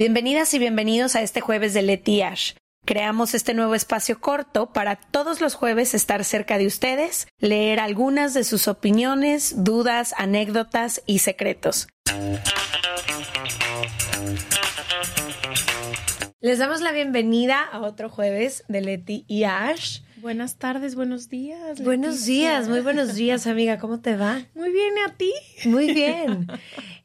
Bienvenidas 0.00 0.54
y 0.54 0.58
bienvenidos 0.58 1.14
a 1.14 1.20
este 1.20 1.42
jueves 1.42 1.74
de 1.74 1.82
Leti 1.82 2.22
Ash. 2.22 2.54
Creamos 2.86 3.34
este 3.34 3.52
nuevo 3.52 3.74
espacio 3.74 4.18
corto 4.18 4.72
para 4.72 4.96
todos 4.96 5.42
los 5.42 5.54
jueves 5.54 5.92
estar 5.92 6.24
cerca 6.24 6.56
de 6.56 6.66
ustedes, 6.66 7.28
leer 7.38 7.80
algunas 7.80 8.32
de 8.32 8.44
sus 8.44 8.66
opiniones, 8.66 9.62
dudas, 9.62 10.14
anécdotas 10.16 11.02
y 11.04 11.18
secretos. 11.18 11.86
Les 16.40 16.58
damos 16.58 16.80
la 16.80 16.92
bienvenida 16.92 17.62
a 17.62 17.80
otro 17.80 18.08
jueves 18.08 18.64
de 18.68 18.80
Leti 18.80 19.26
y 19.28 19.44
Ash. 19.44 20.00
Buenas 20.20 20.56
tardes, 20.56 20.96
buenos 20.96 21.30
días. 21.30 21.82
Buenos 21.82 22.26
días, 22.26 22.68
muy 22.68 22.80
buenos 22.80 23.14
días, 23.14 23.46
amiga. 23.46 23.78
¿Cómo 23.78 24.00
te 24.00 24.16
va? 24.16 24.42
Muy 24.54 24.70
bien, 24.70 24.94
¿y 24.98 25.10
a 25.10 25.14
ti? 25.14 25.32
Muy 25.64 25.94
bien. 25.94 26.46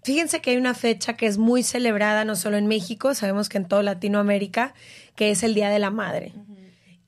Fíjense 0.04 0.42
que 0.42 0.52
hay 0.52 0.58
una 0.58 0.74
fecha 0.74 1.16
que 1.16 1.26
es 1.26 1.38
muy 1.38 1.64
celebrada 1.64 2.26
no 2.26 2.36
solo 2.36 2.58
en 2.58 2.68
México, 2.68 3.14
sabemos 3.14 3.48
que 3.48 3.58
en 3.58 3.68
toda 3.68 3.84
Latinoamérica, 3.84 4.74
que 5.16 5.32
es 5.32 5.44
el 5.44 5.54
Día 5.54 5.70
de 5.70 5.80
la 5.80 5.92
Madre. 5.92 6.34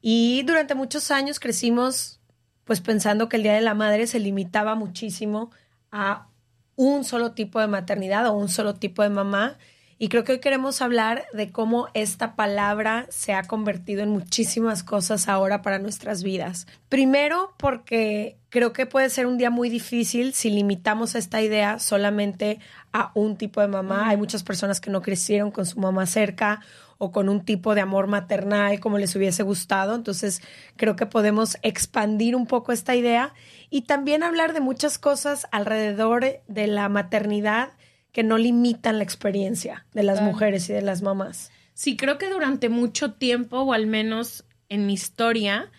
Y 0.02 0.44
durante 0.44 0.76
muchos 0.76 1.12
años 1.12 1.40
crecimos 1.40 2.22
pues 2.64 2.80
pensando 2.80 3.28
que 3.28 3.38
el 3.38 3.44
Día 3.44 3.54
de 3.54 3.62
la 3.62 3.74
Madre 3.74 4.08
se 4.08 4.20
limitaba 4.20 4.76
muchísimo 4.76 5.52
a 5.92 6.30
un 6.78 7.04
solo 7.04 7.34
tipo 7.34 7.60
de 7.60 7.68
maternidad 7.68 8.28
o 8.28 8.34
un 8.34 8.50
solo 8.50 8.76
tipo 8.76 9.04
de 9.04 9.10
mamá. 9.10 9.58
Y 10.00 10.10
creo 10.10 10.24
que 10.24 10.34
hoy 10.34 10.40
queremos 10.40 10.82
hablar 10.84 11.26
de 11.34 11.52
cómo 11.52 11.88
esta 11.96 12.36
palabra 12.36 13.08
se 13.10 13.34
ha 13.34 13.44
convertido 13.44 14.04
en 14.04 14.10
muchísimas 14.10 14.84
cosas 14.84 15.28
ahora 15.28 15.64
para 15.64 15.80
nuestras 15.80 16.22
vidas. 16.22 16.68
Primero, 16.88 17.56
porque 17.58 18.38
creo 18.50 18.74
que 18.74 18.86
puede 18.86 19.10
ser 19.10 19.26
un 19.26 19.40
día 19.40 19.50
muy 19.50 19.70
difícil 19.70 20.34
si 20.34 20.52
limitamos 20.52 21.16
esta 21.16 21.42
idea 21.42 21.80
solamente 21.80 22.60
a 22.94 23.12
un 23.16 23.38
tipo 23.38 23.60
de 23.60 23.70
mamá. 23.70 24.10
Hay 24.10 24.18
muchas 24.18 24.44
personas 24.44 24.80
que 24.80 24.92
no 24.92 25.02
crecieron 25.02 25.50
con 25.50 25.66
su 25.66 25.80
mamá 25.80 26.06
cerca 26.06 26.62
o 27.00 27.12
con 27.12 27.28
un 27.28 27.44
tipo 27.44 27.74
de 27.74 27.82
amor 27.82 28.06
maternal 28.06 28.80
como 28.80 29.00
les 29.00 29.16
hubiese 29.16 29.42
gustado. 29.42 29.96
Entonces, 29.96 30.42
creo 30.76 30.96
que 30.96 31.08
podemos 31.08 31.58
expandir 31.64 32.36
un 32.36 32.46
poco 32.46 32.72
esta 32.72 32.96
idea 32.96 33.34
y 33.72 33.82
también 33.82 34.22
hablar 34.22 34.54
de 34.54 34.60
muchas 34.60 35.00
cosas 35.00 35.48
alrededor 35.52 36.24
de 36.48 36.68
la 36.68 36.88
maternidad 36.88 37.70
que 38.18 38.24
no 38.24 38.40
limitan 38.40 38.98
la 38.98 39.04
experiencia 39.04 39.86
de 39.94 40.02
las 40.02 40.24
mujeres 40.24 40.68
y 40.72 40.74
de 40.74 40.82
las 40.82 41.04
mamás. 41.04 41.52
Sí, 41.76 41.96
creo 41.96 42.18
que 42.18 42.32
durante 42.32 42.68
mucho 42.68 43.14
tiempo, 43.14 43.60
o 43.60 43.74
al 43.74 43.86
menos 43.86 44.44
en 44.70 44.88
mi 44.88 44.94
historia, 44.94 45.70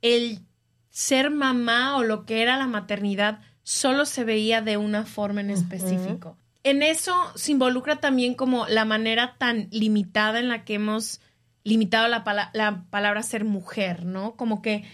el 0.00 0.40
ser 0.88 1.28
mamá 1.28 1.98
o 1.98 2.02
lo 2.02 2.24
que 2.24 2.40
era 2.40 2.56
la 2.56 2.66
maternidad 2.66 3.40
solo 3.62 4.06
se 4.06 4.24
veía 4.24 4.62
de 4.62 4.78
una 4.78 5.04
forma 5.04 5.42
en 5.42 5.50
específico. 5.50 6.38
En 6.62 6.82
eso 6.82 7.14
se 7.34 7.52
involucra 7.52 7.96
también 7.96 8.32
como 8.32 8.66
la 8.68 8.86
manera 8.86 9.34
tan 9.36 9.68
limitada 9.70 10.38
en 10.38 10.48
la 10.48 10.64
que 10.64 10.76
hemos 10.76 11.20
limitado 11.62 12.08
la, 12.08 12.24
la 12.54 12.86
palabra 12.88 13.22
ser 13.22 13.44
mujer, 13.44 14.06
¿no? 14.06 14.34
Como 14.36 14.62
que 14.62 14.84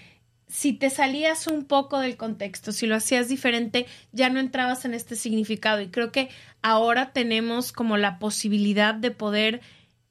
si 0.52 0.74
te 0.74 0.90
salías 0.90 1.46
un 1.46 1.64
poco 1.64 1.98
del 1.98 2.18
contexto, 2.18 2.72
si 2.72 2.86
lo 2.86 2.94
hacías 2.94 3.26
diferente, 3.26 3.86
ya 4.12 4.28
no 4.28 4.38
entrabas 4.38 4.84
en 4.84 4.92
este 4.92 5.16
significado. 5.16 5.80
Y 5.80 5.88
creo 5.88 6.12
que 6.12 6.28
ahora 6.60 7.14
tenemos 7.14 7.72
como 7.72 7.96
la 7.96 8.18
posibilidad 8.18 8.92
de 8.92 9.12
poder 9.12 9.62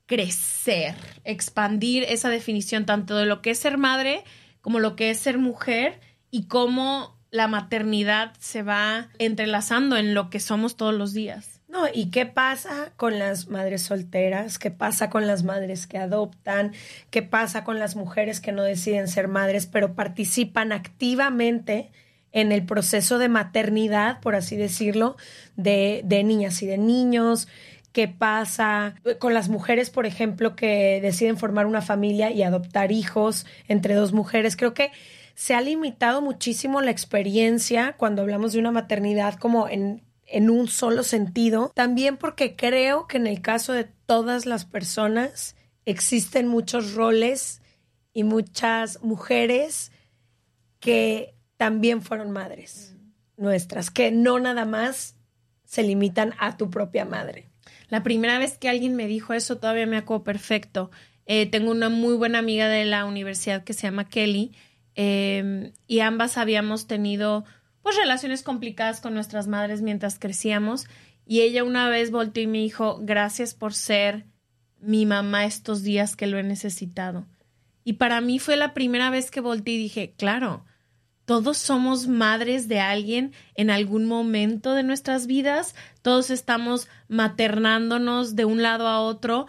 crecer, 0.07 0.95
expandir 1.25 2.05
esa 2.05 2.29
definición 2.29 2.87
tanto 2.87 3.15
de 3.17 3.27
lo 3.27 3.43
que 3.43 3.51
es 3.51 3.59
ser 3.59 3.77
madre 3.77 4.23
como 4.61 4.79
lo 4.79 4.95
que 4.95 5.11
es 5.11 5.19
ser 5.19 5.37
mujer 5.37 5.99
y 6.31 6.47
cómo 6.47 7.15
la 7.29 7.47
maternidad 7.47 8.33
se 8.39 8.63
va 8.63 9.09
entrelazando 9.19 9.95
en 9.95 10.15
lo 10.15 10.31
que 10.31 10.39
somos 10.39 10.75
todos 10.75 10.95
los 10.95 11.13
días. 11.13 11.60
No, 11.71 11.85
¿y 11.91 12.11
qué 12.11 12.25
pasa 12.25 12.91
con 12.97 13.17
las 13.17 13.47
madres 13.47 13.83
solteras? 13.83 14.59
¿Qué 14.59 14.71
pasa 14.71 15.09
con 15.09 15.25
las 15.25 15.43
madres 15.43 15.87
que 15.87 15.97
adoptan? 15.97 16.73
¿Qué 17.11 17.21
pasa 17.21 17.63
con 17.63 17.79
las 17.79 17.95
mujeres 17.95 18.41
que 18.41 18.51
no 18.51 18.63
deciden 18.63 19.07
ser 19.07 19.29
madres, 19.29 19.67
pero 19.67 19.95
participan 19.95 20.73
activamente 20.73 21.89
en 22.33 22.51
el 22.51 22.65
proceso 22.65 23.19
de 23.19 23.29
maternidad, 23.29 24.19
por 24.19 24.35
así 24.35 24.57
decirlo, 24.57 25.15
de, 25.55 26.01
de 26.03 26.25
niñas 26.25 26.61
y 26.61 26.67
de 26.67 26.77
niños? 26.77 27.47
qué 27.93 28.07
pasa 28.07 28.95
con 29.19 29.33
las 29.33 29.49
mujeres, 29.49 29.89
por 29.89 30.05
ejemplo, 30.05 30.55
que 30.55 30.99
deciden 31.01 31.37
formar 31.37 31.65
una 31.65 31.81
familia 31.81 32.31
y 32.31 32.41
adoptar 32.41 32.91
hijos 32.93 33.45
entre 33.67 33.95
dos 33.95 34.13
mujeres. 34.13 34.55
Creo 34.55 34.73
que 34.73 34.91
se 35.35 35.55
ha 35.55 35.61
limitado 35.61 36.21
muchísimo 36.21 36.79
la 36.79 36.91
experiencia 36.91 37.95
cuando 37.97 38.21
hablamos 38.21 38.53
de 38.53 38.59
una 38.59 38.71
maternidad 38.71 39.35
como 39.35 39.67
en, 39.67 40.01
en 40.31 40.49
un 40.49 40.67
solo 40.67 41.03
sentido. 41.03 41.71
También 41.75 42.17
porque 42.17 42.55
creo 42.55 43.07
que 43.07 43.17
en 43.17 43.27
el 43.27 43.41
caso 43.41 43.73
de 43.73 43.85
todas 44.05 44.45
las 44.45 44.65
personas 44.65 45.55
existen 45.85 46.47
muchos 46.47 46.93
roles 46.93 47.61
y 48.13 48.23
muchas 48.23 49.01
mujeres 49.03 49.91
que 50.79 51.35
también 51.57 52.01
fueron 52.01 52.31
madres 52.31 52.95
nuestras, 53.37 53.89
que 53.89 54.11
no 54.11 54.39
nada 54.39 54.65
más 54.65 55.15
se 55.65 55.83
limitan 55.83 56.33
a 56.39 56.57
tu 56.57 56.69
propia 56.69 57.05
madre. 57.05 57.49
La 57.89 58.03
primera 58.03 58.37
vez 58.37 58.57
que 58.57 58.69
alguien 58.69 58.95
me 58.95 59.07
dijo 59.07 59.33
eso 59.33 59.57
todavía 59.57 59.85
me 59.85 59.97
acuerdo 59.97 60.23
perfecto. 60.23 60.91
Eh, 61.25 61.45
tengo 61.45 61.71
una 61.71 61.89
muy 61.89 62.15
buena 62.15 62.39
amiga 62.39 62.67
de 62.69 62.85
la 62.85 63.05
universidad 63.05 63.63
que 63.63 63.73
se 63.73 63.83
llama 63.83 64.07
Kelly 64.07 64.53
em, 64.95 65.73
y 65.87 65.99
ambas 65.99 66.37
habíamos 66.37 66.87
tenido 66.87 67.45
pues 67.81 67.95
relaciones 67.97 68.43
complicadas 68.43 69.01
con 69.01 69.13
nuestras 69.13 69.47
madres 69.47 69.81
mientras 69.81 70.19
crecíamos 70.19 70.87
y 71.25 71.41
ella 71.41 71.63
una 71.63 71.89
vez 71.89 72.11
volteó 72.11 72.43
y 72.43 72.47
me 72.47 72.59
dijo 72.59 72.99
gracias 73.01 73.53
por 73.53 73.73
ser 73.73 74.25
mi 74.79 75.05
mamá 75.05 75.45
estos 75.45 75.83
días 75.83 76.15
que 76.15 76.27
lo 76.27 76.37
he 76.37 76.43
necesitado. 76.43 77.25
Y 77.83 77.93
para 77.93 78.21
mí 78.21 78.39
fue 78.39 78.57
la 78.57 78.73
primera 78.73 79.09
vez 79.09 79.31
que 79.31 79.41
volteé 79.41 79.75
y 79.75 79.77
dije, 79.77 80.13
claro, 80.17 80.65
todos 81.25 81.57
somos 81.57 82.07
madres 82.07 82.67
de 82.67 82.79
alguien 82.79 83.33
en 83.55 83.69
algún 83.69 84.05
momento 84.05 84.73
de 84.73 84.83
nuestras 84.83 85.27
vidas, 85.27 85.75
todos 86.01 86.29
estamos 86.29 86.87
maternándonos 87.07 88.35
de 88.35 88.45
un 88.45 88.61
lado 88.61 88.87
a 88.87 88.99
otro 88.99 89.47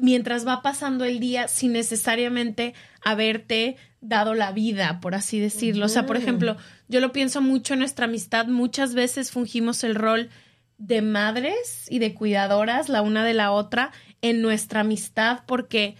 mientras 0.00 0.46
va 0.46 0.62
pasando 0.62 1.04
el 1.04 1.20
día 1.20 1.48
sin 1.48 1.72
necesariamente 1.72 2.74
haberte 3.02 3.76
dado 4.00 4.34
la 4.34 4.52
vida, 4.52 5.00
por 5.00 5.14
así 5.14 5.40
decirlo. 5.40 5.86
O 5.86 5.88
sea, 5.88 6.06
por 6.06 6.16
ejemplo, 6.16 6.56
yo 6.88 7.00
lo 7.00 7.12
pienso 7.12 7.40
mucho 7.40 7.74
en 7.74 7.80
nuestra 7.80 8.06
amistad, 8.06 8.46
muchas 8.46 8.94
veces 8.94 9.30
fungimos 9.30 9.84
el 9.84 9.94
rol 9.94 10.30
de 10.78 11.02
madres 11.02 11.86
y 11.90 11.98
de 11.98 12.14
cuidadoras 12.14 12.88
la 12.88 13.02
una 13.02 13.24
de 13.24 13.34
la 13.34 13.50
otra 13.50 13.90
en 14.22 14.40
nuestra 14.42 14.80
amistad 14.80 15.40
porque 15.46 15.96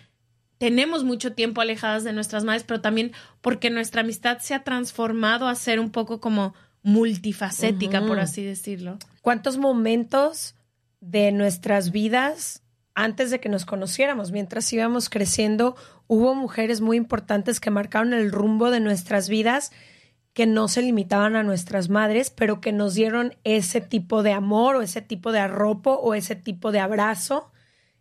tenemos 0.58 1.04
mucho 1.04 1.32
tiempo 1.34 1.60
alejadas 1.60 2.04
de 2.04 2.12
nuestras 2.12 2.44
madres, 2.44 2.64
pero 2.64 2.80
también 2.80 3.12
porque 3.40 3.70
nuestra 3.70 4.02
amistad 4.02 4.38
se 4.38 4.54
ha 4.54 4.64
transformado 4.64 5.48
a 5.48 5.54
ser 5.54 5.80
un 5.80 5.90
poco 5.90 6.20
como 6.20 6.54
multifacética, 6.82 8.04
por 8.06 8.20
así 8.20 8.42
decirlo. 8.42 8.98
¿Cuántos 9.22 9.58
momentos 9.58 10.54
de 11.00 11.32
nuestras 11.32 11.90
vidas 11.92 12.62
antes 12.98 13.30
de 13.30 13.38
que 13.38 13.48
nos 13.48 13.64
conociéramos, 13.64 14.32
mientras 14.32 14.72
íbamos 14.72 15.08
creciendo, 15.08 15.76
hubo 16.08 16.34
mujeres 16.34 16.80
muy 16.80 16.96
importantes 16.96 17.60
que 17.60 17.70
marcaron 17.70 18.12
el 18.12 18.32
rumbo 18.32 18.72
de 18.72 18.80
nuestras 18.80 19.28
vidas, 19.28 19.70
que 20.32 20.46
no 20.46 20.66
se 20.66 20.82
limitaban 20.82 21.36
a 21.36 21.44
nuestras 21.44 21.90
madres, 21.90 22.30
pero 22.30 22.60
que 22.60 22.72
nos 22.72 22.94
dieron 22.94 23.36
ese 23.44 23.80
tipo 23.80 24.24
de 24.24 24.32
amor 24.32 24.74
o 24.74 24.82
ese 24.82 25.00
tipo 25.00 25.30
de 25.30 25.38
arropo 25.38 25.92
o 25.92 26.14
ese 26.14 26.34
tipo 26.34 26.72
de 26.72 26.80
abrazo 26.80 27.52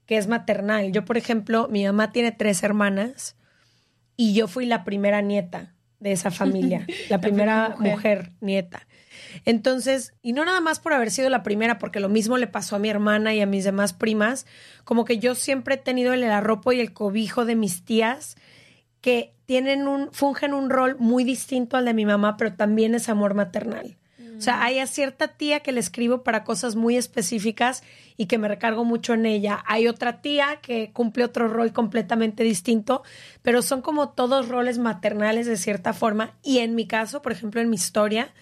que 0.08 0.18
es 0.18 0.28
maternal. 0.28 0.92
Yo, 0.92 1.06
por 1.06 1.18
ejemplo, 1.18 1.68
mi 1.70 1.86
mamá 1.86 2.12
tiene 2.12 2.32
tres 2.32 2.64
hermanas 2.64 3.36
y 4.16 4.34
yo 4.34 4.48
fui 4.48 4.66
la 4.66 4.84
primera 4.84 5.22
nieta 5.22 5.76
de 6.00 6.12
esa 6.12 6.32
familia, 6.32 6.88
la, 7.10 7.22
primera, 7.22 7.76
mujer. 7.78 8.32
nieta. 8.42 8.88
Entonces, 9.46 10.14
y 10.22 10.34
no 10.34 10.46
nada 10.46 10.62
más 10.62 10.80
por 10.80 10.94
haber 10.94 11.12
sido 11.12 11.30
la 11.30 11.44
primera, 11.44 11.78
porque 11.78 12.00
lo 12.00 12.10
mismo 12.10 12.38
le 12.38 12.48
pasó 12.48 12.76
a 12.76 12.80
mi 12.80 12.90
hermana 12.90 13.34
y 13.34 13.42
a 13.42 13.46
mis 13.46 13.64
demás 13.64 13.94
primas, 13.94 14.46
como 14.84 15.06
que 15.06 15.20
yo 15.20 15.36
siempre 15.36 15.76
he 15.76 15.78
tenido 15.78 16.14
el 16.14 16.24
arropo 16.24 16.72
y 16.72 16.80
el 16.80 16.94
cobijo 16.94 17.46
de 17.46 17.56
mis 17.56 17.84
tías 17.84 18.36
que 19.02 19.34
tienen 19.46 19.88
un, 19.88 20.12
fungen 20.12 20.54
un 20.54 20.70
rol 20.70 20.98
muy 21.00 21.24
distinto 21.24 21.78
al 21.78 21.86
de 21.86 21.94
mi 21.94 22.06
mamá, 22.06 22.38
pero 22.38 22.54
también 22.54 22.96
es 22.96 23.10
amor 23.10 23.34
maternal. 23.34 23.98
O 24.38 24.42
sea, 24.42 24.64
hay 24.64 24.80
a 24.80 24.88
cierta 24.88 25.30
tía 25.30 25.62
que 25.62 25.72
le 25.72 25.80
escribo 25.80 26.24
para 26.24 26.44
cosas 26.44 26.76
muy 26.76 26.96
específicas 26.96 27.84
y 28.18 28.28
que 28.28 28.38
me 28.38 28.48
recargo 28.48 28.86
mucho 28.86 29.14
en 29.14 29.26
ella. 29.26 29.64
Hay 29.66 29.88
otra 29.88 30.22
tía 30.22 30.60
que 30.62 30.92
cumple 30.92 31.24
otro 31.24 31.48
rol 31.48 31.74
completamente 31.74 32.44
distinto, 32.44 33.04
pero 33.42 33.62
son 33.62 33.82
como 33.82 34.10
todos 34.10 34.48
roles 34.48 34.78
maternales 34.78 35.48
de 35.48 35.58
cierta 35.58 35.94
forma. 35.94 36.38
Y 36.44 36.60
en 36.60 36.76
mi 36.76 36.86
caso, 36.86 37.22
por 37.22 37.32
ejemplo, 37.32 37.62
en 37.62 37.70
mi 37.70 37.76
historia, 37.76 38.34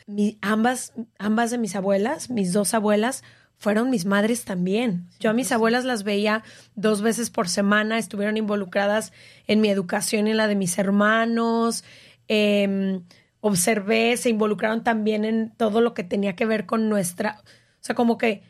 ambas, 0.41 0.93
ambas 1.17 1.51
de 1.51 1.57
mis 1.57 1.75
abuelas, 1.75 2.29
mis 2.29 2.51
dos 2.51 2.73
abuelas, 2.73 3.23
fueron 3.57 3.89
mis 3.89 4.05
madres 4.05 4.43
también. 4.43 5.07
Yo 5.19 5.29
a 5.29 5.33
mis 5.33 5.51
abuelas 5.51 5.85
las 5.85 6.03
veía 6.03 6.43
dos 6.75 7.01
veces 7.01 7.29
por 7.29 7.47
semana, 7.47 7.97
estuvieron 7.97 8.37
involucradas 8.37 9.13
en 9.47 9.61
mi 9.61 9.69
educación 9.69 10.27
y 10.27 10.31
en 10.31 10.37
la 10.37 10.47
de 10.47 10.55
mis 10.55 10.77
hermanos. 10.77 11.83
Eh, 12.27 12.99
observé, 13.47 14.17
se 14.17 14.29
involucraron 14.29 14.83
también 14.83 15.23
en 15.23 15.51
todo 15.55 15.79
lo 15.79 15.93
que 15.93 16.03
tenía 16.03 16.35
que 16.35 16.47
ver 16.47 16.65
con 16.65 16.89
nuestra, 16.89 17.37
o 17.43 17.43
sea, 17.79 17.93
como 17.93 18.17
que 18.17 18.41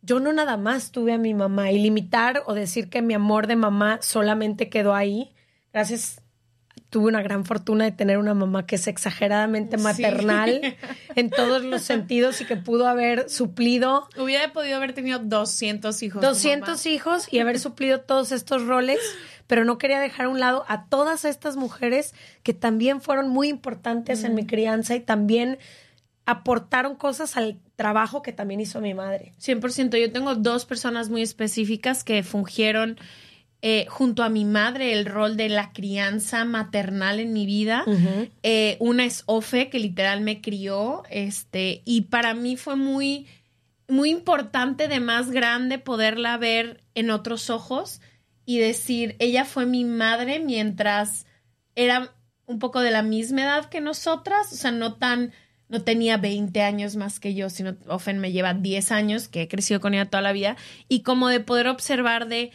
yo 0.00 0.18
no 0.18 0.32
nada 0.32 0.56
más 0.56 0.90
tuve 0.90 1.12
a 1.12 1.18
mi 1.18 1.32
mamá 1.32 1.70
y 1.70 1.78
limitar 1.78 2.42
o 2.46 2.54
decir 2.54 2.90
que 2.90 3.02
mi 3.02 3.14
amor 3.14 3.46
de 3.46 3.54
mamá 3.54 4.00
solamente 4.02 4.68
quedó 4.68 4.96
ahí. 4.96 5.32
Gracias 5.72 6.21
tuve 6.92 7.08
una 7.08 7.22
gran 7.22 7.46
fortuna 7.46 7.84
de 7.84 7.92
tener 7.92 8.18
una 8.18 8.34
mamá 8.34 8.66
que 8.66 8.76
es 8.76 8.86
exageradamente 8.86 9.78
maternal 9.78 10.76
en 11.16 11.30
todos 11.30 11.64
los 11.64 11.80
sentidos 11.80 12.42
y 12.42 12.44
que 12.44 12.56
pudo 12.56 12.86
haber 12.86 13.30
suplido. 13.30 14.10
Hubiera 14.18 14.52
podido 14.52 14.76
haber 14.76 14.92
tenido 14.92 15.18
200 15.18 16.02
hijos. 16.02 16.20
200 16.20 16.84
hijos 16.84 17.32
y 17.32 17.38
haber 17.38 17.58
suplido 17.58 18.02
todos 18.02 18.30
estos 18.30 18.66
roles, 18.66 18.98
pero 19.46 19.64
no 19.64 19.78
quería 19.78 20.00
dejar 20.00 20.26
a 20.26 20.28
un 20.28 20.38
lado 20.38 20.66
a 20.68 20.84
todas 20.84 21.24
estas 21.24 21.56
mujeres 21.56 22.14
que 22.42 22.52
también 22.52 23.00
fueron 23.00 23.30
muy 23.30 23.48
importantes 23.48 24.22
en 24.22 24.34
mi 24.34 24.44
crianza 24.44 24.94
y 24.94 25.00
también 25.00 25.56
aportaron 26.26 26.94
cosas 26.94 27.38
al 27.38 27.58
trabajo 27.76 28.20
que 28.20 28.34
también 28.34 28.60
hizo 28.60 28.82
mi 28.82 28.92
madre. 28.92 29.32
100%. 29.40 29.98
Yo 29.98 30.12
tengo 30.12 30.34
dos 30.34 30.66
personas 30.66 31.08
muy 31.08 31.22
específicas 31.22 32.04
que 32.04 32.22
fungieron 32.22 32.98
eh, 33.64 33.86
junto 33.88 34.24
a 34.24 34.28
mi 34.28 34.44
madre 34.44 34.92
el 34.92 35.06
rol 35.06 35.36
de 35.36 35.48
la 35.48 35.72
crianza 35.72 36.44
maternal 36.44 37.20
en 37.20 37.32
mi 37.32 37.46
vida. 37.46 37.84
Eh, 38.42 38.76
una 38.80 39.04
es 39.04 39.22
Ofe, 39.26 39.68
que 39.70 39.78
literal 39.78 40.20
me 40.20 40.40
crió, 40.40 41.04
este, 41.10 41.80
y 41.84 42.02
para 42.02 42.34
mí 42.34 42.56
fue 42.56 42.74
muy, 42.74 43.28
muy 43.86 44.10
importante 44.10 44.88
de 44.88 44.98
más 44.98 45.30
grande 45.30 45.78
poderla 45.78 46.36
ver 46.38 46.82
en 46.96 47.12
otros 47.12 47.50
ojos 47.50 48.00
y 48.44 48.58
decir, 48.58 49.14
ella 49.20 49.44
fue 49.44 49.64
mi 49.64 49.84
madre 49.84 50.40
mientras 50.40 51.26
era 51.76 52.12
un 52.46 52.58
poco 52.58 52.80
de 52.80 52.90
la 52.90 53.02
misma 53.02 53.42
edad 53.42 53.66
que 53.66 53.80
nosotras, 53.80 54.52
o 54.52 54.56
sea, 54.56 54.72
no 54.72 54.94
tan, 54.94 55.32
no 55.68 55.82
tenía 55.82 56.16
20 56.16 56.62
años 56.62 56.96
más 56.96 57.20
que 57.20 57.34
yo, 57.34 57.48
sino 57.48 57.76
Ofen 57.86 58.18
me 58.18 58.32
lleva 58.32 58.54
10 58.54 58.90
años, 58.90 59.28
que 59.28 59.42
he 59.42 59.48
crecido 59.48 59.80
con 59.80 59.94
ella 59.94 60.10
toda 60.10 60.20
la 60.20 60.32
vida, 60.32 60.56
y 60.88 61.02
como 61.02 61.28
de 61.28 61.38
poder 61.38 61.68
observar 61.68 62.26
de 62.26 62.50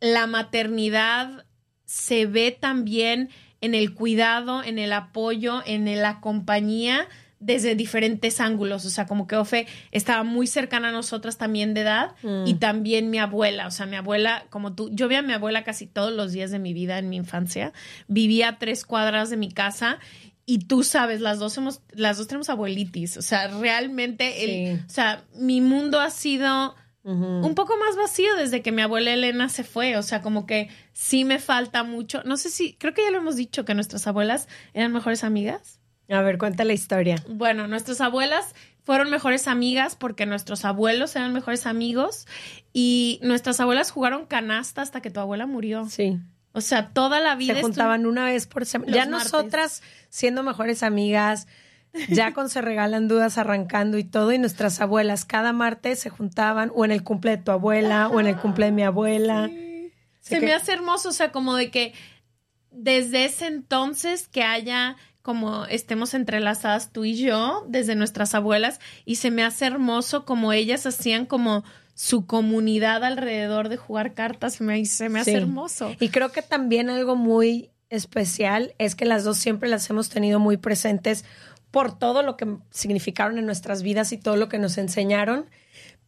la 0.00 0.26
maternidad 0.26 1.44
se 1.84 2.26
ve 2.26 2.56
también 2.58 3.30
en 3.60 3.74
el 3.74 3.94
cuidado, 3.94 4.62
en 4.62 4.78
el 4.78 4.92
apoyo, 4.92 5.62
en 5.66 6.00
la 6.00 6.20
compañía 6.20 7.08
desde 7.40 7.74
diferentes 7.74 8.38
ángulos, 8.38 8.84
o 8.84 8.90
sea, 8.90 9.06
como 9.06 9.26
que 9.26 9.34
Ofe 9.34 9.66
estaba 9.92 10.22
muy 10.22 10.46
cercana 10.46 10.90
a 10.90 10.92
nosotras 10.92 11.38
también 11.38 11.72
de 11.72 11.80
edad 11.80 12.14
mm. 12.22 12.46
y 12.46 12.54
también 12.54 13.08
mi 13.08 13.18
abuela, 13.18 13.66
o 13.66 13.70
sea, 13.70 13.86
mi 13.86 13.96
abuela, 13.96 14.44
como 14.50 14.74
tú, 14.74 14.90
yo 14.92 15.08
vi 15.08 15.14
a 15.14 15.22
mi 15.22 15.32
abuela 15.32 15.64
casi 15.64 15.86
todos 15.86 16.12
los 16.12 16.32
días 16.32 16.50
de 16.50 16.58
mi 16.58 16.74
vida 16.74 16.98
en 16.98 17.08
mi 17.08 17.16
infancia, 17.16 17.72
vivía 18.08 18.50
a 18.50 18.58
tres 18.58 18.84
cuadras 18.84 19.30
de 19.30 19.38
mi 19.38 19.50
casa 19.50 19.98
y 20.44 20.66
tú 20.66 20.82
sabes, 20.82 21.22
las 21.22 21.38
dos 21.38 21.56
hemos, 21.56 21.80
las 21.92 22.18
dos 22.18 22.26
tenemos 22.26 22.50
abuelitis, 22.50 23.16
o 23.16 23.22
sea, 23.22 23.48
realmente, 23.48 24.44
el, 24.44 24.80
o 24.80 24.90
sea, 24.90 25.24
mi 25.34 25.62
mundo 25.62 25.98
ha 25.98 26.10
sido 26.10 26.74
un 27.02 27.54
poco 27.54 27.76
más 27.78 27.96
vacío 27.96 28.34
desde 28.36 28.62
que 28.62 28.72
mi 28.72 28.82
abuela 28.82 29.12
Elena 29.12 29.48
se 29.48 29.64
fue. 29.64 29.96
O 29.96 30.02
sea, 30.02 30.20
como 30.20 30.46
que 30.46 30.68
sí 30.92 31.24
me 31.24 31.38
falta 31.38 31.82
mucho. 31.82 32.22
No 32.24 32.36
sé 32.36 32.50
si, 32.50 32.74
creo 32.74 32.94
que 32.94 33.02
ya 33.02 33.10
lo 33.10 33.18
hemos 33.18 33.36
dicho, 33.36 33.64
que 33.64 33.74
nuestras 33.74 34.06
abuelas 34.06 34.48
eran 34.74 34.92
mejores 34.92 35.24
amigas. 35.24 35.80
A 36.08 36.22
ver, 36.22 36.38
cuenta 36.38 36.64
la 36.64 36.72
historia. 36.72 37.16
Bueno, 37.28 37.68
nuestras 37.68 38.00
abuelas 38.00 38.54
fueron 38.82 39.10
mejores 39.10 39.46
amigas 39.46 39.94
porque 39.94 40.26
nuestros 40.26 40.64
abuelos 40.64 41.14
eran 41.14 41.32
mejores 41.32 41.66
amigos 41.66 42.26
y 42.72 43.20
nuestras 43.22 43.60
abuelas 43.60 43.90
jugaron 43.90 44.26
canasta 44.26 44.82
hasta 44.82 45.00
que 45.00 45.10
tu 45.10 45.20
abuela 45.20 45.46
murió. 45.46 45.86
Sí. 45.88 46.18
O 46.52 46.60
sea, 46.60 46.88
toda 46.88 47.20
la 47.20 47.36
vida. 47.36 47.54
Se 47.54 47.62
juntaban 47.62 48.06
una 48.06 48.24
vez 48.24 48.46
por 48.46 48.66
semana. 48.66 48.92
Ya 48.92 49.06
nosotras 49.06 49.82
siendo 50.08 50.42
mejores 50.42 50.82
amigas, 50.82 51.46
ya 52.08 52.32
con 52.32 52.48
se 52.48 52.60
regalan 52.60 53.08
dudas 53.08 53.38
arrancando 53.38 53.98
y 53.98 54.04
todo, 54.04 54.32
y 54.32 54.38
nuestras 54.38 54.80
abuelas 54.80 55.24
cada 55.24 55.52
martes 55.52 56.00
se 56.00 56.10
juntaban 56.10 56.70
o 56.74 56.84
en 56.84 56.92
el 56.92 57.02
cumple 57.02 57.32
de 57.32 57.42
tu 57.42 57.50
abuela 57.50 58.08
o 58.08 58.20
en 58.20 58.26
el 58.26 58.36
cumple 58.36 58.66
de 58.66 58.72
mi 58.72 58.82
abuela. 58.82 59.50
Se 60.20 60.40
me 60.40 60.52
hace 60.52 60.72
hermoso, 60.72 61.08
o 61.08 61.12
sea, 61.12 61.32
como 61.32 61.56
de 61.56 61.70
que 61.70 61.92
desde 62.70 63.24
ese 63.24 63.46
entonces 63.46 64.28
que 64.28 64.42
haya 64.42 64.96
como 65.22 65.66
estemos 65.66 66.14
entrelazadas 66.14 66.92
tú 66.92 67.04
y 67.04 67.14
yo 67.14 67.64
desde 67.68 67.94
nuestras 67.94 68.34
abuelas 68.34 68.80
y 69.04 69.16
se 69.16 69.30
me 69.30 69.42
hace 69.42 69.66
hermoso 69.66 70.24
como 70.24 70.52
ellas 70.52 70.86
hacían 70.86 71.26
como 71.26 71.62
su 71.94 72.24
comunidad 72.24 73.04
alrededor 73.04 73.68
de 73.68 73.76
jugar 73.76 74.14
cartas, 74.14 74.54
se 74.54 74.64
me, 74.64 74.82
se 74.86 75.10
me 75.10 75.20
hace 75.20 75.34
hermoso. 75.34 75.94
Y 76.00 76.08
creo 76.08 76.32
que 76.32 76.40
también 76.40 76.88
algo 76.88 77.14
muy 77.14 77.70
especial 77.90 78.72
es 78.78 78.94
que 78.94 79.04
las 79.04 79.24
dos 79.24 79.36
siempre 79.36 79.68
las 79.68 79.90
hemos 79.90 80.08
tenido 80.08 80.38
muy 80.38 80.56
presentes 80.56 81.24
por 81.70 81.98
todo 81.98 82.22
lo 82.22 82.36
que 82.36 82.56
significaron 82.70 83.38
en 83.38 83.46
nuestras 83.46 83.82
vidas 83.82 84.12
y 84.12 84.18
todo 84.18 84.36
lo 84.36 84.48
que 84.48 84.58
nos 84.58 84.78
enseñaron, 84.78 85.46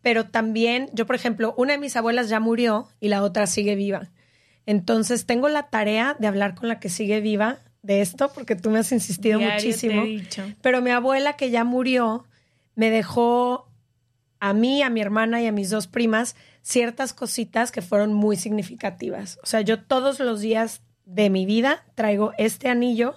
pero 0.03 0.27
también 0.27 0.89
yo, 0.93 1.07
por 1.07 1.17
ejemplo, 1.17 1.55
una 1.57 1.73
de 1.73 1.79
mis 1.79 1.97
abuelas 1.97 2.29
ya 2.29 2.41
murió 2.41 2.89
y 3.01 3.09
la 3.09 3.23
otra 3.23 3.47
sigue 3.47 3.77
viva. 3.77 4.11
Entonces 4.67 5.27
tengo 5.27 5.49
la 5.49 5.69
tarea 5.71 6.17
de 6.19 6.27
hablar 6.27 6.55
con 6.55 6.69
la 6.69 6.81
que 6.81 6.89
sigue 6.89 7.21
viva 7.21 7.61
de 7.83 8.01
esto 8.01 8.33
porque 8.33 8.57
tú 8.57 8.71
me 8.71 8.79
has 8.79 8.93
insistido 8.93 9.41
muchísimo. 9.41 10.05
Pero 10.61 10.83
mi 10.83 10.91
abuela 10.91 11.35
que 11.35 11.51
ya 11.51 11.65
murió 11.65 12.27
me 12.75 12.91
dejó 12.91 13.69
a 14.41 14.53
mí, 14.55 14.83
a 14.83 14.91
mi 14.91 15.01
hermana 15.01 15.41
y 15.41 15.47
a 15.47 15.53
mis 15.53 15.71
dos 15.71 15.87
primas 15.87 16.37
ciertas 16.63 17.13
cositas 17.13 17.71
que 17.71 17.83
fueron 17.83 18.13
muy 18.13 18.37
significativas. 18.37 19.39
O 19.43 19.47
sea, 19.47 19.61
yo 19.61 19.81
todos 19.83 20.21
los 20.21 20.41
días 20.41 20.83
de 21.05 21.31
mi 21.31 21.47
vida 21.47 21.85
traigo 21.95 22.33
este 22.39 22.69
anillo 22.69 23.17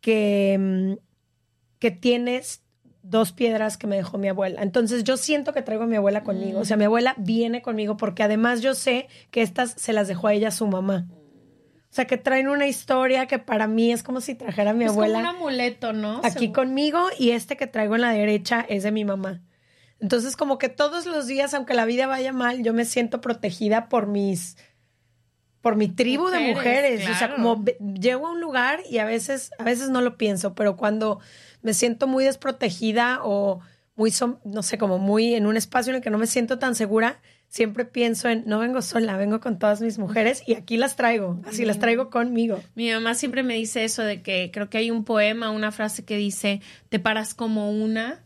que 0.00 0.56
mm, 0.58 1.13
que 1.84 1.90
tienes 1.90 2.62
dos 3.02 3.32
piedras 3.32 3.76
que 3.76 3.86
me 3.86 3.96
dejó 3.96 4.16
mi 4.16 4.28
abuela. 4.28 4.62
Entonces 4.62 5.04
yo 5.04 5.18
siento 5.18 5.52
que 5.52 5.60
traigo 5.60 5.84
a 5.84 5.86
mi 5.86 5.96
abuela 5.96 6.24
conmigo. 6.24 6.60
O 6.60 6.64
sea, 6.64 6.78
mi 6.78 6.84
abuela 6.84 7.12
viene 7.18 7.60
conmigo 7.60 7.98
porque 7.98 8.22
además 8.22 8.62
yo 8.62 8.72
sé 8.72 9.06
que 9.30 9.42
estas 9.42 9.72
se 9.72 9.92
las 9.92 10.08
dejó 10.08 10.28
a 10.28 10.32
ella 10.32 10.50
su 10.50 10.66
mamá. 10.66 11.06
O 11.10 11.94
sea, 11.94 12.06
que 12.06 12.16
traen 12.16 12.48
una 12.48 12.66
historia 12.66 13.26
que 13.26 13.38
para 13.38 13.66
mí 13.66 13.92
es 13.92 14.02
como 14.02 14.22
si 14.22 14.34
trajera 14.34 14.70
a 14.70 14.72
mi 14.72 14.86
abuela. 14.86 15.18
Como 15.18 15.28
un 15.28 15.36
amuleto, 15.36 15.92
¿no? 15.92 16.22
Aquí 16.24 16.52
conmigo 16.52 17.08
y 17.18 17.32
este 17.32 17.58
que 17.58 17.66
traigo 17.66 17.96
en 17.96 18.00
la 18.00 18.12
derecha 18.12 18.64
es 18.66 18.82
de 18.82 18.90
mi 18.90 19.04
mamá. 19.04 19.42
Entonces, 20.00 20.38
como 20.38 20.56
que 20.56 20.70
todos 20.70 21.04
los 21.04 21.26
días, 21.26 21.52
aunque 21.52 21.74
la 21.74 21.84
vida 21.84 22.06
vaya 22.06 22.32
mal, 22.32 22.62
yo 22.62 22.72
me 22.72 22.86
siento 22.86 23.20
protegida 23.20 23.90
por 23.90 24.06
mis 24.06 24.56
por 25.64 25.76
mi 25.76 25.88
tribu 25.88 26.28
de 26.28 26.40
mujeres. 26.40 27.08
O 27.08 27.14
sea, 27.14 27.34
como 27.34 27.64
llego 27.98 28.26
a 28.26 28.32
un 28.32 28.40
lugar 28.42 28.80
y 28.90 28.98
a 28.98 29.06
veces, 29.06 29.50
a 29.58 29.64
veces 29.64 29.88
no 29.88 30.02
lo 30.02 30.18
pienso, 30.18 30.54
pero 30.54 30.76
cuando 30.76 31.20
me 31.62 31.72
siento 31.72 32.06
muy 32.06 32.22
desprotegida 32.22 33.20
o 33.22 33.60
muy, 33.96 34.12
no 34.44 34.62
sé, 34.62 34.76
como 34.76 34.98
muy 34.98 35.34
en 35.34 35.46
un 35.46 35.56
espacio 35.56 35.90
en 35.90 35.96
el 35.96 36.02
que 36.02 36.10
no 36.10 36.18
me 36.18 36.26
siento 36.26 36.58
tan 36.58 36.74
segura, 36.74 37.18
siempre 37.48 37.86
pienso 37.86 38.28
en, 38.28 38.44
no 38.46 38.58
vengo 38.58 38.82
sola, 38.82 39.16
vengo 39.16 39.40
con 39.40 39.58
todas 39.58 39.80
mis 39.80 39.96
mujeres 39.96 40.42
y 40.46 40.52
aquí 40.52 40.76
las 40.76 40.96
traigo, 40.96 41.40
así 41.46 41.64
las 41.64 41.78
traigo 41.78 42.10
conmigo. 42.10 42.60
Mi 42.74 42.90
mamá 42.90 43.14
siempre 43.14 43.42
me 43.42 43.54
dice 43.54 43.84
eso 43.84 44.02
de 44.02 44.20
que 44.20 44.50
creo 44.52 44.68
que 44.68 44.76
hay 44.76 44.90
un 44.90 45.04
poema, 45.04 45.50
una 45.50 45.72
frase 45.72 46.04
que 46.04 46.18
dice, 46.18 46.60
te 46.90 46.98
paras 46.98 47.32
como 47.32 47.70
una, 47.70 48.22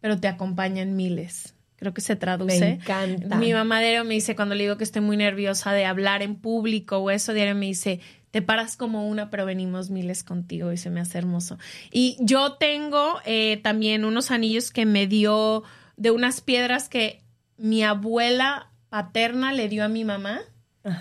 pero 0.00 0.18
te 0.18 0.26
acompañan 0.26 0.96
miles 0.96 1.55
creo 1.76 1.94
que 1.94 2.00
se 2.00 2.16
traduce. 2.16 2.58
Me 2.60 2.70
encanta. 2.72 3.36
Mi 3.36 3.52
mamá 3.52 3.80
diario 3.80 4.04
me 4.04 4.14
dice, 4.14 4.34
cuando 4.34 4.54
le 4.54 4.64
digo 4.64 4.76
que 4.76 4.84
estoy 4.84 5.02
muy 5.02 5.16
nerviosa 5.16 5.72
de 5.72 5.84
hablar 5.84 6.22
en 6.22 6.36
público 6.36 6.98
o 6.98 7.10
eso, 7.10 7.32
diario 7.32 7.54
me 7.54 7.66
dice, 7.66 8.00
te 8.30 8.42
paras 8.42 8.76
como 8.76 9.08
una, 9.08 9.30
pero 9.30 9.46
venimos 9.46 9.90
miles 9.90 10.24
contigo 10.24 10.72
y 10.72 10.76
se 10.76 10.90
me 10.90 11.00
hace 11.00 11.18
hermoso. 11.18 11.58
Y 11.90 12.16
yo 12.20 12.54
tengo 12.54 13.20
eh, 13.24 13.60
también 13.62 14.04
unos 14.04 14.30
anillos 14.30 14.70
que 14.70 14.86
me 14.86 15.06
dio 15.06 15.62
de 15.96 16.10
unas 16.10 16.40
piedras 16.40 16.88
que 16.88 17.22
mi 17.56 17.82
abuela 17.82 18.70
paterna 18.88 19.52
le 19.52 19.68
dio 19.68 19.84
a 19.84 19.88
mi 19.88 20.04
mamá. 20.04 20.40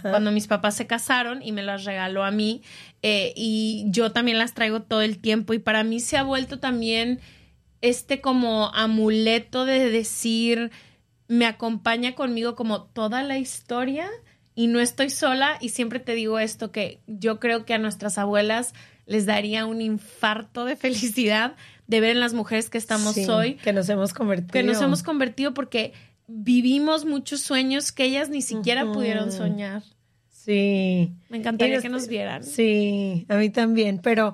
Cuando 0.01 0.31
mis 0.31 0.47
papás 0.47 0.75
se 0.75 0.87
casaron 0.87 1.43
y 1.43 1.51
me 1.51 1.61
las 1.61 1.85
regaló 1.85 2.23
a 2.23 2.31
mí, 2.31 2.63
eh, 3.03 3.33
y 3.35 3.85
yo 3.89 4.11
también 4.11 4.39
las 4.39 4.55
traigo 4.55 4.81
todo 4.81 5.03
el 5.03 5.19
tiempo, 5.19 5.53
y 5.53 5.59
para 5.59 5.83
mí 5.83 5.99
se 5.99 6.17
ha 6.17 6.23
vuelto 6.23 6.57
también 6.57 7.19
este 7.85 8.21
como 8.21 8.73
amuleto 8.73 9.65
de 9.65 9.89
decir, 9.89 10.71
me 11.27 11.45
acompaña 11.45 12.15
conmigo 12.15 12.55
como 12.55 12.83
toda 12.83 13.23
la 13.23 13.37
historia 13.37 14.09
y 14.55 14.67
no 14.67 14.79
estoy 14.79 15.09
sola 15.09 15.57
y 15.61 15.69
siempre 15.69 15.99
te 15.99 16.15
digo 16.15 16.39
esto 16.39 16.71
que 16.71 17.01
yo 17.07 17.39
creo 17.39 17.65
que 17.65 17.73
a 17.73 17.77
nuestras 17.77 18.17
abuelas 18.17 18.73
les 19.05 19.25
daría 19.25 19.65
un 19.65 19.81
infarto 19.81 20.65
de 20.65 20.75
felicidad 20.75 21.55
de 21.87 21.99
ver 21.99 22.11
en 22.11 22.19
las 22.19 22.33
mujeres 22.33 22.69
que 22.69 22.77
estamos 22.77 23.17
hoy. 23.29 23.55
Que 23.55 23.73
nos 23.73 23.87
hemos 23.89 24.13
convertido. 24.13 24.51
Que 24.51 24.63
nos 24.63 24.81
hemos 24.81 25.03
convertido 25.03 25.53
porque 25.53 25.93
vivimos 26.27 27.05
muchos 27.05 27.41
sueños 27.41 27.91
que 27.91 28.05
ellas 28.05 28.29
ni 28.29 28.41
siquiera 28.41 28.91
pudieron 28.91 29.31
soñar. 29.31 29.83
Sí. 30.29 31.11
Me 31.29 31.37
encantaría 31.37 31.81
que 31.81 31.89
nos 31.89 32.07
vieran. 32.07 32.43
Sí, 32.43 33.25
a 33.29 33.35
mí 33.35 33.49
también, 33.49 33.99
pero 33.99 34.33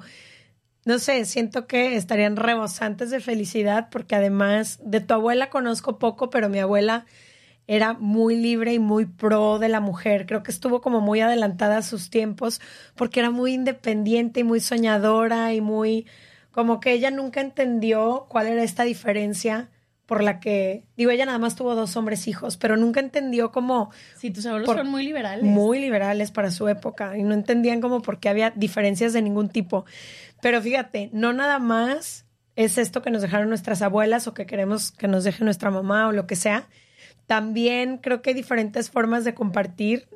no 0.86 1.00
sé, 1.00 1.26
siento 1.26 1.68
que 1.68 1.96
estarían 1.96 2.36
rebosantes 2.36 3.12
de 3.12 3.20
felicidad 3.20 3.90
porque 3.92 4.16
además 4.16 4.80
de 4.84 5.00
tu 5.02 5.14
abuela 5.14 5.50
conozco 5.50 6.00
poco, 6.00 6.30
pero 6.30 6.50
mi 6.50 6.60
abuela 6.60 7.06
era 7.68 7.94
muy 7.94 8.36
libre 8.36 8.74
y 8.74 8.80
muy 8.80 9.06
pro 9.06 9.60
de 9.60 9.70
la 9.70 9.80
mujer. 9.80 10.26
Creo 10.26 10.44
que 10.44 10.52
estuvo 10.52 10.82
como 10.82 11.00
muy 11.00 11.22
adelantada 11.22 11.78
a 11.78 11.82
sus 11.84 12.10
tiempos 12.10 12.60
porque 12.96 13.20
era 13.20 13.30
muy 13.30 13.54
independiente 13.54 14.40
y 14.42 14.44
muy 14.44 14.60
soñadora 14.60 15.54
y 15.54 15.62
muy 15.62 16.08
como 16.52 16.80
que 16.80 16.92
ella 16.94 17.12
nunca 17.12 17.42
entendió 17.42 18.26
cuál 18.28 18.48
era 18.48 18.64
esta 18.64 18.84
diferencia 18.84 19.70
por 20.12 20.22
la 20.22 20.42
que, 20.42 20.84
digo, 20.98 21.10
ella 21.10 21.26
nada 21.26 21.38
más 21.38 21.56
tuvo 21.56 21.74
dos 21.74 21.96
hombres 21.96 22.28
hijos, 22.28 22.58
pero 22.58 22.76
nunca 22.76 23.00
entendió 23.00 23.54
cómo... 23.54 23.92
Sí, 24.18 24.30
tus 24.30 24.46
abuelos 24.46 24.66
fueron 24.66 24.90
muy 24.90 25.06
liberales. 25.06 25.46
Muy 25.46 25.80
liberales 25.80 26.32
para 26.32 26.52
su 26.52 26.68
época 26.68 27.18
y 27.18 27.24
no 27.24 27.34
entendían 27.34 27.80
como 27.80 28.02
por 28.02 28.20
qué 28.20 28.28
había 28.28 28.52
diferencias 28.52 29.14
de 29.14 29.22
ningún 29.22 29.48
tipo. 29.48 29.86
Pero 30.42 30.62
fíjate, 30.62 31.10
no 31.14 31.34
nada 31.34 31.60
más 31.60 32.26
es 32.56 32.78
esto 32.78 33.02
que 33.02 33.12
nos 33.12 33.22
dejaron 33.22 33.50
nuestras 33.50 33.82
abuelas 33.82 34.28
o 34.28 34.34
que 34.34 34.46
queremos 34.46 34.92
que 34.92 35.08
nos 35.08 35.24
deje 35.24 35.44
nuestra 35.44 35.72
mamá 35.72 36.08
o 36.08 36.12
lo 36.12 36.28
que 36.28 36.36
sea. 36.36 36.68
También 37.28 37.98
creo 37.98 38.22
que 38.22 38.32
hay 38.32 38.34
diferentes 38.34 38.90
formas 38.90 39.24
de 39.24 39.34
compartir. 39.34 40.08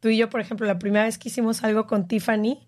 Tú 0.00 0.08
y 0.08 0.16
yo, 0.16 0.30
por 0.30 0.40
ejemplo, 0.40 0.66
la 0.66 0.78
primera 0.78 1.04
vez 1.04 1.18
que 1.18 1.28
hicimos 1.28 1.64
algo 1.64 1.86
con 1.86 2.08
Tiffany, 2.08 2.66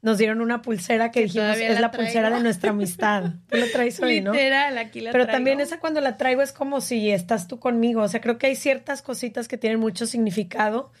nos 0.00 0.18
dieron 0.18 0.40
una 0.40 0.62
pulsera 0.62 1.10
que, 1.10 1.22
dijimos 1.22 1.56
es 1.58 1.80
la, 1.80 1.90
pulsera 1.90 2.30
de 2.30 2.40
nuestra 2.40 2.70
amistad. 2.70 3.32
Tú 3.48 3.56
la 3.56 3.66
traes 3.72 4.00
hoy, 4.00 4.20
¿no? 4.20 4.32
Literal, 4.32 4.78
aquí 4.78 5.00
la 5.00 5.10
Pero 5.10 5.26
también 5.26 5.60
esa 5.60 5.80
cuando 5.80 6.00
la 6.00 6.16
traigo 6.16 6.40
es 6.40 6.52
como 6.52 6.80
si 6.80 7.10
estás 7.10 7.48
tú 7.48 7.58
conmigo. 7.58 8.02
O 8.02 8.08
sea, 8.08 8.20
creo 8.20 8.38
que 8.38 8.46
hay 8.46 8.56
ciertas 8.56 9.02
cositas 9.02 9.48
que 9.48 9.58
tienen 9.58 9.80
mucho 9.80 10.06
significado. 10.06 10.92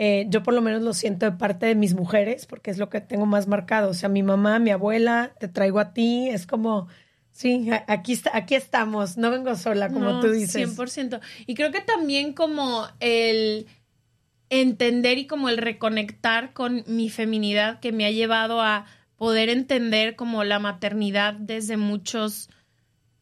Eh, 0.00 0.26
yo 0.28 0.44
por 0.44 0.54
lo 0.54 0.62
menos 0.62 0.82
lo 0.82 0.94
siento 0.94 1.26
de 1.26 1.36
parte 1.36 1.66
de 1.66 1.74
mis 1.74 1.94
mujeres, 1.94 2.46
porque 2.46 2.70
es 2.70 2.78
lo 2.78 2.88
que 2.88 3.00
tengo 3.00 3.26
más 3.26 3.48
marcado. 3.48 3.90
O 3.90 3.94
sea, 3.94 4.08
mi 4.08 4.22
mamá, 4.22 4.60
mi 4.60 4.70
abuela, 4.70 5.34
te 5.40 5.48
traigo 5.48 5.80
a 5.80 5.92
ti. 5.92 6.28
Es 6.28 6.46
como, 6.46 6.86
sí, 7.32 7.68
aquí, 7.88 8.12
está, 8.12 8.30
aquí 8.36 8.54
estamos. 8.54 9.16
No 9.16 9.30
vengo 9.32 9.56
sola, 9.56 9.88
como 9.88 10.20
tú 10.20 10.30
dices. 10.30 10.78
100%. 10.78 11.20
Y 11.46 11.54
creo 11.56 11.72
que 11.72 11.80
también 11.80 12.32
como 12.32 12.86
el 13.00 13.66
entender 14.50 15.18
y 15.18 15.26
como 15.26 15.48
el 15.48 15.58
reconectar 15.58 16.52
con 16.52 16.84
mi 16.86 17.10
feminidad 17.10 17.80
que 17.80 17.90
me 17.90 18.06
ha 18.06 18.10
llevado 18.12 18.62
a 18.62 18.86
poder 19.16 19.48
entender 19.48 20.14
como 20.14 20.44
la 20.44 20.60
maternidad 20.60 21.34
desde 21.34 21.76
muchos 21.76 22.48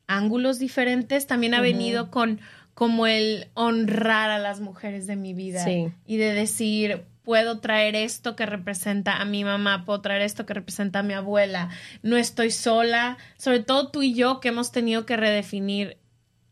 ángulos 0.07 0.59
diferentes, 0.59 1.27
también 1.27 1.55
ha 1.55 1.61
venido 1.61 2.11
con 2.11 2.41
como 2.77 3.07
el 3.07 3.49
honrar 3.55 4.29
a 4.29 4.39
las 4.39 4.61
mujeres 4.61 5.07
de 5.07 5.17
mi 5.17 5.33
vida 5.33 5.65
y 6.05 6.19
de 6.19 6.35
decir, 6.35 7.05
puedo 7.23 7.59
traer 7.61 7.97
esto 7.97 8.37
que 8.37 8.45
representa 8.45 9.17
a 9.17 9.25
mi 9.25 9.45
mamá, 9.45 9.87
puedo 9.87 10.03
traer 10.03 10.21
esto 10.21 10.45
que 10.45 10.53
representa 10.53 10.99
a 10.99 11.03
mi 11.03 11.15
abuela, 11.15 11.71
no 12.03 12.19
estoy 12.19 12.51
sola, 12.51 13.17
sobre 13.39 13.61
todo 13.61 13.89
tú 13.89 14.03
y 14.03 14.13
yo 14.13 14.41
que 14.41 14.49
hemos 14.49 14.73
tenido 14.73 15.07
que 15.07 15.17
redefinir 15.17 15.97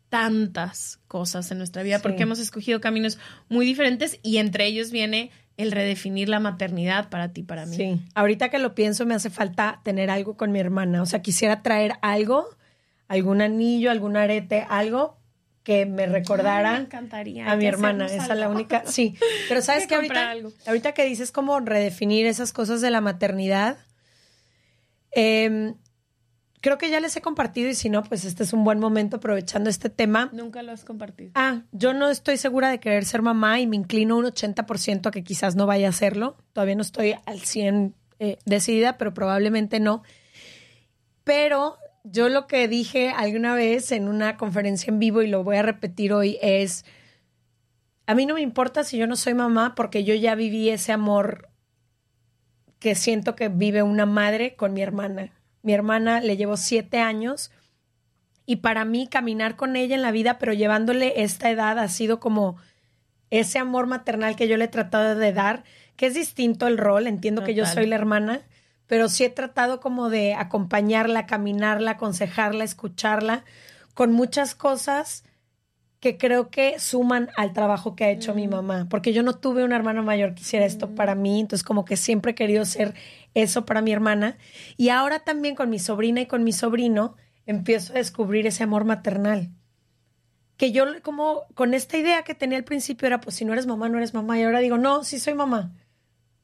tantas 0.09 0.99
cosas 1.07 1.51
en 1.51 1.59
nuestra 1.59 1.83
vida 1.83 1.99
porque 1.99 2.23
hemos 2.23 2.39
escogido 2.39 2.81
caminos 2.81 3.19
muy 3.47 3.63
diferentes 3.63 4.19
y 4.23 4.37
entre 4.37 4.65
ellos 4.65 4.89
viene 4.89 5.29
el 5.57 5.71
redefinir 5.71 6.27
la 6.27 6.39
maternidad 6.39 7.09
para 7.09 7.33
ti, 7.33 7.43
para 7.43 7.67
mí. 7.67 7.77
Sí, 7.77 8.01
ahorita 8.15 8.49
que 8.49 8.57
lo 8.57 8.73
pienso 8.73 9.05
me 9.05 9.13
hace 9.13 9.29
falta 9.29 9.79
tener 9.83 10.09
algo 10.09 10.37
con 10.37 10.51
mi 10.51 10.59
hermana, 10.59 11.03
o 11.03 11.05
sea, 11.05 11.21
quisiera 11.21 11.61
traer 11.61 11.93
algo, 12.01 12.47
algún 13.07 13.43
anillo, 13.43 13.91
algún 13.91 14.17
arete, 14.17 14.65
algo 14.67 15.19
que 15.65 15.85
me 15.85 16.05
recordara 16.05 16.77
encantaría. 16.77 17.51
a 17.51 17.57
mi 17.57 17.65
hermana, 17.65 18.05
esa 18.05 18.33
es 18.33 18.39
la 18.39 18.47
única, 18.47 18.83
sí, 18.85 19.15
pero 19.49 19.61
sabes 19.61 19.87
que, 19.87 19.95
ahorita, 19.95 20.35
ahorita 20.67 20.93
que 20.93 21.03
dices 21.03 21.31
cómo 21.33 21.59
redefinir 21.59 22.27
esas 22.27 22.53
cosas 22.53 22.79
de 22.79 22.91
la 22.91 23.01
maternidad, 23.01 23.77
eh, 25.11 25.73
creo 26.65 26.79
que 26.79 26.89
ya 26.89 26.99
les 26.99 27.15
he 27.15 27.21
compartido 27.21 27.69
y 27.69 27.75
si 27.75 27.91
no, 27.91 28.03
pues 28.03 28.25
este 28.25 28.41
es 28.41 28.51
un 28.51 28.63
buen 28.63 28.79
momento 28.79 29.17
aprovechando 29.17 29.69
este 29.69 29.91
tema. 29.91 30.31
Nunca 30.33 30.63
lo 30.63 30.71
has 30.71 30.83
compartido. 30.83 31.31
Ah, 31.35 31.61
yo 31.71 31.93
no 31.93 32.09
estoy 32.09 32.37
segura 32.37 32.69
de 32.69 32.79
querer 32.79 33.05
ser 33.05 33.21
mamá 33.21 33.59
y 33.59 33.67
me 33.67 33.75
inclino 33.75 34.17
un 34.17 34.25
80% 34.25 35.07
a 35.07 35.11
que 35.11 35.23
quizás 35.23 35.55
no 35.55 35.67
vaya 35.67 35.85
a 35.85 35.89
hacerlo. 35.91 36.37
Todavía 36.53 36.73
no 36.73 36.81
estoy 36.81 37.15
al 37.27 37.41
100 37.41 37.93
eh, 38.17 38.39
decidida, 38.45 38.97
pero 38.97 39.13
probablemente 39.13 39.79
no. 39.79 40.01
Pero 41.23 41.77
yo 42.05 42.29
lo 42.29 42.45
que 42.45 42.67
dije 42.67 43.09
alguna 43.09 43.55
vez 43.55 43.91
en 43.91 44.07
una 44.07 44.37
conferencia 44.37 44.91
en 44.91 44.99
vivo 44.99 45.21
y 45.23 45.27
lo 45.27 45.43
voy 45.43 45.57
a 45.57 45.63
repetir 45.63 46.13
hoy 46.13 46.37
es, 46.41 46.85
a 48.05 48.13
mí 48.13 48.25
no 48.27 48.35
me 48.35 48.41
importa 48.41 48.83
si 48.83 48.97
yo 48.97 49.07
no 49.07 49.15
soy 49.15 49.33
mamá 49.33 49.73
porque 49.75 50.03
yo 50.03 50.13
ya 50.13 50.35
viví 50.35 50.69
ese 50.69 50.91
amor 50.91 51.49
que 52.77 52.93
siento 52.93 53.35
que 53.35 53.49
vive 53.49 53.81
una 53.81 54.05
madre 54.05 54.55
con 54.55 54.73
mi 54.73 54.83
hermana. 54.83 55.31
Mi 55.63 55.73
hermana 55.73 56.21
le 56.21 56.37
llevo 56.37 56.57
siete 56.57 56.99
años 56.99 57.51
y 58.45 58.57
para 58.57 58.85
mí 58.85 59.07
caminar 59.07 59.55
con 59.55 59.75
ella 59.75 59.95
en 59.95 60.03
la 60.03 60.11
vida, 60.11 60.37
pero 60.37 60.53
llevándole 60.53 61.23
esta 61.23 61.49
edad 61.49 61.79
ha 61.79 61.87
sido 61.87 62.19
como 62.19 62.57
ese 63.31 63.57
amor 63.57 63.87
maternal 63.87 64.35
que 64.35 64.47
yo 64.47 64.57
le 64.57 64.65
he 64.65 64.67
tratado 64.67 65.15
de 65.15 65.33
dar, 65.33 65.63
que 65.95 66.05
es 66.05 66.13
distinto 66.13 66.67
el 66.67 66.77
rol, 66.77 67.07
entiendo 67.07 67.43
que 67.43 67.55
yo 67.55 67.65
soy 67.65 67.87
la 67.87 67.95
hermana, 67.95 68.41
pero 68.87 69.09
sí 69.09 69.23
he 69.23 69.29
tratado 69.29 69.79
como 69.79 70.09
de 70.09 70.33
acompañarla, 70.33 71.25
caminarla, 71.25 71.91
aconsejarla, 71.91 72.63
escucharla, 72.63 73.43
con 73.93 74.11
muchas 74.11 74.55
cosas 74.55 75.23
que 75.99 76.17
creo 76.17 76.49
que 76.49 76.79
suman 76.79 77.29
al 77.35 77.53
trabajo 77.53 77.95
que 77.95 78.03
ha 78.03 78.11
hecho 78.11 78.35
mi 78.35 78.47
mamá, 78.47 78.87
porque 78.89 79.13
yo 79.13 79.23
no 79.23 79.33
tuve 79.33 79.63
una 79.63 79.75
hermana 79.75 80.03
mayor 80.03 80.35
que 80.35 80.41
hiciera 80.41 80.65
esto 80.65 80.93
para 80.93 81.15
mí, 81.15 81.39
entonces 81.39 81.63
como 81.63 81.83
que 81.83 81.97
siempre 81.97 82.33
he 82.33 82.35
querido 82.35 82.63
ser 82.65 82.93
eso 83.33 83.65
para 83.65 83.81
mi 83.81 83.91
hermana. 83.91 84.37
Y 84.77 84.89
ahora 84.89 85.19
también 85.19 85.55
con 85.55 85.69
mi 85.69 85.79
sobrina 85.79 86.21
y 86.21 86.25
con 86.27 86.43
mi 86.43 86.51
sobrino 86.51 87.15
empiezo 87.47 87.93
a 87.93 87.97
descubrir 87.97 88.45
ese 88.45 88.63
amor 88.63 88.85
maternal. 88.85 89.49
Que 90.57 90.71
yo 90.71 90.85
como 91.01 91.43
con 91.55 91.73
esta 91.73 91.97
idea 91.97 92.23
que 92.23 92.35
tenía 92.35 92.57
al 92.57 92.63
principio 92.63 93.07
era, 93.07 93.19
pues 93.19 93.35
si 93.35 93.43
no 93.43 93.53
eres 93.53 93.65
mamá, 93.65 93.89
no 93.89 93.97
eres 93.97 94.13
mamá. 94.13 94.37
Y 94.37 94.43
ahora 94.43 94.59
digo, 94.59 94.77
no, 94.77 95.03
sí 95.03 95.19
soy 95.19 95.33
mamá 95.33 95.73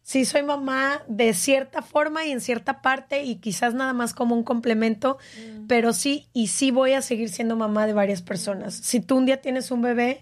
sí 0.04 0.26
soy 0.26 0.44
mamá 0.44 1.04
de 1.08 1.34
cierta 1.34 1.82
forma 1.82 2.26
y 2.26 2.32
en 2.32 2.42
cierta 2.42 2.82
parte 2.82 3.24
y 3.24 3.36
quizás 3.36 3.74
nada 3.74 3.94
más 3.94 4.14
como 4.14 4.36
un 4.36 4.44
complemento, 4.44 5.18
mm. 5.38 5.68
pero 5.68 5.94
sí, 5.94 6.28
y 6.34 6.48
sí 6.48 6.72
voy 6.72 6.94
a 6.94 7.02
seguir 7.02 7.30
siendo 7.30 7.56
mamá 7.56 7.88
de 7.88 7.94
varias 7.94 8.22
personas. 8.22 8.74
Si 8.74 9.00
tú 9.00 9.18
un 9.18 9.26
día 9.26 9.42
tienes 9.42 9.72
un 9.72 9.82
bebé, 9.82 10.22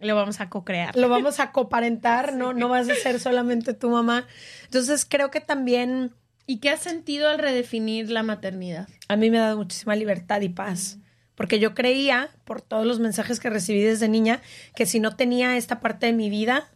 lo 0.00 0.16
vamos 0.16 0.40
a 0.40 0.48
co-crear. 0.48 0.96
Lo 0.96 1.08
vamos 1.08 1.40
a 1.40 1.52
coparentar, 1.52 2.34
no, 2.34 2.52
no 2.52 2.68
vas 2.68 2.88
a 2.88 2.94
ser 2.94 3.20
solamente 3.20 3.74
tu 3.74 3.90
mamá. 3.90 4.26
Entonces 4.64 5.04
creo 5.04 5.30
que 5.30 5.40
también... 5.40 6.14
¿Y 6.46 6.58
qué 6.58 6.70
has 6.70 6.80
sentido 6.80 7.28
al 7.28 7.38
redefinir 7.38 8.10
la 8.10 8.24
maternidad? 8.24 8.88
A 9.06 9.14
mí 9.14 9.30
me 9.30 9.38
ha 9.38 9.42
dado 9.42 9.58
muchísima 9.58 9.94
libertad 9.94 10.40
y 10.40 10.48
paz. 10.48 10.98
Porque 11.36 11.60
yo 11.60 11.74
creía, 11.74 12.30
por 12.44 12.60
todos 12.60 12.84
los 12.84 12.98
mensajes 12.98 13.38
que 13.38 13.50
recibí 13.50 13.82
desde 13.82 14.08
niña, 14.08 14.42
que 14.74 14.84
si 14.84 14.98
no 14.98 15.14
tenía 15.14 15.56
esta 15.56 15.78
parte 15.78 16.06
de 16.06 16.12
mi 16.12 16.28
vida, 16.28 16.68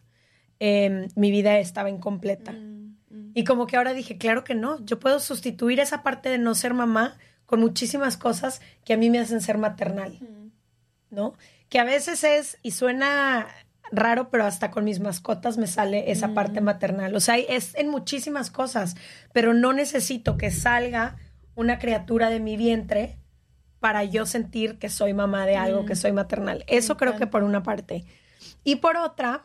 Em, 0.61 1.09
mi 1.17 1.31
vida 1.31 1.59
estaba 1.59 1.91
incompleta. 1.91 2.53
Mm, 2.53 2.97
mm. 3.11 3.33
Y 3.35 3.45
como 3.45 3.67
que 3.67 3.77
ahora 3.77 3.93
dije, 3.93 4.19
claro 4.19 4.45
que 4.45 4.55
no, 4.55 4.85
yo 4.85 4.99
puedo 4.99 5.21
sustituir 5.21 5.81
esa 5.81 6.03
parte 6.03 6.29
de 6.29 6.39
no 6.39 6.55
ser 6.55 6.75
mamá 6.75 7.17
con 7.47 7.61
muchísimas 7.61 8.17
cosas 8.17 8.61
que 8.85 8.95
a 8.95 8.97
mí 8.97 9.11
me 9.11 9.19
hacen 9.19 9.41
ser 9.41 9.59
maternal, 9.59 10.19
mm. 10.21 11.15
¿no? 11.15 11.35
Que 11.69 11.79
a 11.79 11.85
veces 11.85 12.25
es, 12.25 12.59
y 12.63 12.71
suena 12.71 13.49
raro, 13.93 14.31
pero 14.31 14.45
hasta 14.45 14.71
con 14.71 14.85
mis 14.85 15.01
mascotas 15.01 15.59
me 15.59 15.67
sale 15.67 16.11
esa 16.11 16.35
parte 16.35 16.61
maternal. 16.61 17.15
O 17.15 17.21
sea, 17.21 17.37
es 17.37 17.75
en 17.75 17.89
muchísimas 17.89 18.51
cosas, 18.51 18.97
pero 19.33 19.55
no 19.55 19.73
necesito 19.73 20.37
que 20.37 20.51
salga 20.51 21.17
una 21.55 21.79
criatura 21.79 22.31
de 22.31 22.41
mi 22.41 22.57
vientre 22.57 23.19
para 23.81 24.05
yo 24.05 24.25
sentir 24.25 24.79
que 24.79 24.89
soy 24.89 25.13
mamá 25.13 25.47
de 25.47 25.57
algo, 25.57 25.85
que 25.85 25.97
soy 25.97 26.13
maternal. 26.13 26.65
Eso 26.69 26.97
creo 26.97 27.17
que 27.17 27.27
por 27.27 27.43
una 27.43 27.63
parte. 27.63 28.05
Y 28.65 28.77
por 28.77 28.97
otra, 28.97 29.45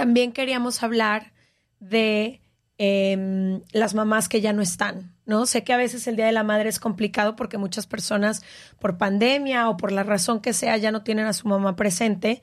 también 0.00 0.32
queríamos 0.32 0.82
hablar 0.82 1.34
de 1.78 2.40
em, 2.78 3.60
las 3.70 3.92
mamás 3.92 4.30
que 4.30 4.40
ya 4.40 4.54
no 4.54 4.62
están, 4.62 5.14
¿no? 5.26 5.44
Sé 5.44 5.62
que 5.62 5.74
a 5.74 5.76
veces 5.76 6.06
el 6.06 6.16
Día 6.16 6.24
de 6.24 6.32
la 6.32 6.42
Madre 6.42 6.70
es 6.70 6.80
complicado 6.80 7.36
porque 7.36 7.58
muchas 7.58 7.86
personas 7.86 8.42
por 8.78 8.96
pandemia 8.96 9.68
o 9.68 9.76
por 9.76 9.92
la 9.92 10.02
razón 10.02 10.40
que 10.40 10.54
sea 10.54 10.78
ya 10.78 10.90
no 10.90 11.02
tienen 11.02 11.26
a 11.26 11.34
su 11.34 11.48
mamá 11.48 11.76
presente 11.76 12.40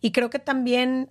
y 0.00 0.12
creo 0.12 0.30
que 0.30 0.38
también 0.38 1.10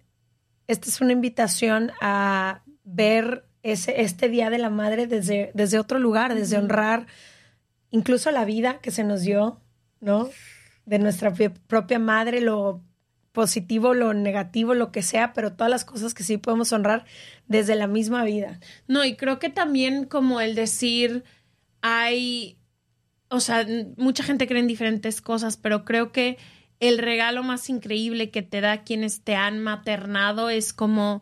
esta 0.66 0.90
es 0.90 1.00
una 1.00 1.12
invitación 1.12 1.92
a 2.02 2.64
ver 2.84 3.46
ese, 3.62 4.02
este 4.02 4.30
Día 4.30 4.50
de 4.50 4.58
la 4.58 4.72
Madre 4.72 5.06
desde, 5.06 5.52
desde 5.54 5.78
otro 5.78 6.00
lugar, 6.00 6.34
desde 6.34 6.58
honrar 6.58 7.06
incluso 7.92 8.32
la 8.32 8.46
vida 8.46 8.80
que 8.80 8.90
se 8.90 9.04
nos 9.04 9.22
dio, 9.22 9.62
¿no? 10.00 10.28
De 10.88 10.98
nuestra 10.98 11.32
propia 11.68 12.00
madre, 12.00 12.42
lo 12.42 12.82
positivo, 13.34 13.94
lo 13.94 14.14
negativo, 14.14 14.76
lo 14.76 14.92
que 14.92 15.02
sea, 15.02 15.34
pero 15.34 15.54
todas 15.54 15.70
las 15.70 15.84
cosas 15.84 16.14
que 16.14 16.24
sí 16.24 16.38
podemos 16.38 16.72
honrar 16.72 17.04
desde 17.48 17.76
la 17.76 17.88
misma 17.88 18.24
vida. 18.24 18.60
No, 18.88 19.04
y 19.04 19.16
creo 19.18 19.40
que 19.40 19.50
también 19.50 20.06
como 20.06 20.40
el 20.40 20.56
decir, 20.56 21.24
hay, 21.82 22.58
o 23.30 23.42
sea, 23.42 23.68
mucha 23.98 24.24
gente 24.24 24.48
cree 24.48 24.62
en 24.62 24.68
diferentes 24.68 25.20
cosas, 25.20 25.58
pero 25.58 25.84
creo 25.84 26.12
que 26.12 26.38
el 26.80 27.00
regalo 27.00 27.44
más 27.44 27.70
increíble 27.70 28.30
que 28.30 28.44
te 28.44 28.62
da 28.62 28.84
quienes 28.84 29.22
te 29.22 29.36
han 29.36 29.60
maternado 29.60 30.50
es 30.50 30.72
como 30.72 31.22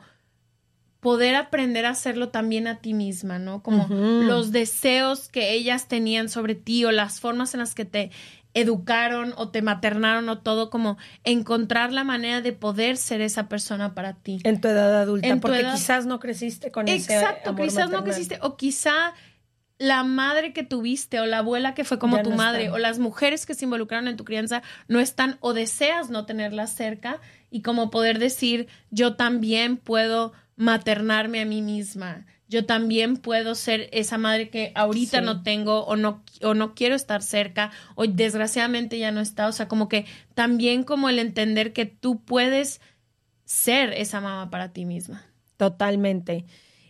poder 1.00 1.36
aprender 1.36 1.86
a 1.86 1.92
hacerlo 1.92 2.30
también 2.30 2.68
a 2.68 2.80
ti 2.80 2.94
misma, 2.94 3.40
¿no? 3.40 3.64
Como 3.64 3.88
los 3.90 4.52
deseos 4.52 5.30
que 5.30 5.54
ellas 5.54 5.88
tenían 5.88 6.30
sobre 6.30 6.56
ti 6.56 6.86
o 6.86 6.92
las 6.92 7.20
formas 7.20 7.54
en 7.54 7.62
las 7.62 7.74
que 7.74 7.86
te 7.86 8.12
educaron 8.54 9.34
o 9.38 9.50
te 9.50 9.62
maternaron 9.62 10.28
o 10.30 10.40
todo, 10.40 10.70
como 10.70 10.98
encontrar 11.24 11.92
la 11.94 12.04
manera 12.04 12.42
de 12.42 12.54
poder 12.54 12.98
ser 12.98 13.22
esa 13.22 13.48
persona 13.48 13.94
para 13.94 14.14
ti. 14.14 14.40
En 14.44 14.60
tu 14.62 14.68
edad 14.68 15.02
adulta, 15.02 15.36
porque 15.38 15.66
quizás 15.72 16.06
no 16.06 16.20
creciste 16.20 16.72
con 16.72 16.88
ese 16.88 17.14
Exacto, 17.14 17.56
quizás 17.56 17.90
no 17.90 18.04
creciste 18.04 18.40
o 18.42 18.58
quizá 18.58 19.14
la 19.78 20.04
madre 20.04 20.54
que 20.54 20.62
tuviste 20.64 21.20
o 21.20 21.26
la 21.26 21.40
abuela 21.40 21.74
que 21.74 21.84
fue 21.84 21.98
como 21.98 22.18
Ya 22.18 22.24
tu 22.24 22.30
no 22.30 22.36
madre 22.36 22.66
están. 22.66 22.76
o 22.76 22.78
las 22.78 23.00
mujeres 23.00 23.48
que 23.48 23.56
se 23.56 23.66
involucraron 23.66 24.08
en 24.08 24.16
tu 24.16 24.26
crianza 24.26 24.62
no 24.88 25.00
están 25.00 25.38
o 25.40 25.54
deseas 25.54 26.12
no 26.12 26.26
tenerlas 26.28 26.76
cerca 26.76 27.20
y 27.50 27.64
como 27.64 27.90
poder 27.90 28.20
decir 28.20 28.68
yo 28.92 29.16
también 29.16 29.78
puedo 29.78 30.34
maternarme 30.56 31.42
a 31.42 31.46
mí 31.46 31.64
misma. 31.64 32.28
Yo 32.52 32.66
también 32.66 33.16
puedo 33.16 33.56
ser 33.56 33.88
esa 33.94 34.18
madre 34.18 34.50
que 34.50 34.74
ahorita 34.76 35.20
Sí. 35.20 35.26
no 35.26 35.42
tengo 35.42 35.86
o 35.86 35.96
no 35.96 36.22
o 36.44 36.54
no 36.54 36.76
quiero 36.76 36.96
estar 36.96 37.24
cerca 37.24 37.72
o 37.96 38.06
desgraciadamente 38.06 39.00
ya 39.00 39.12
no 39.14 39.22
está, 39.22 39.48
o 39.48 39.54
sea, 39.54 39.70
como 39.70 39.88
que 39.88 40.06
también 40.36 40.84
como 40.84 41.08
el 41.08 41.18
entender 41.20 41.72
que 41.72 41.86
tú 41.86 42.22
puedes 42.26 42.82
ser 43.46 43.94
esa 43.94 44.20
mamá 44.20 44.50
para 44.50 44.74
ti 44.74 44.84
misma. 44.84 45.24
Totalmente. 45.56 46.44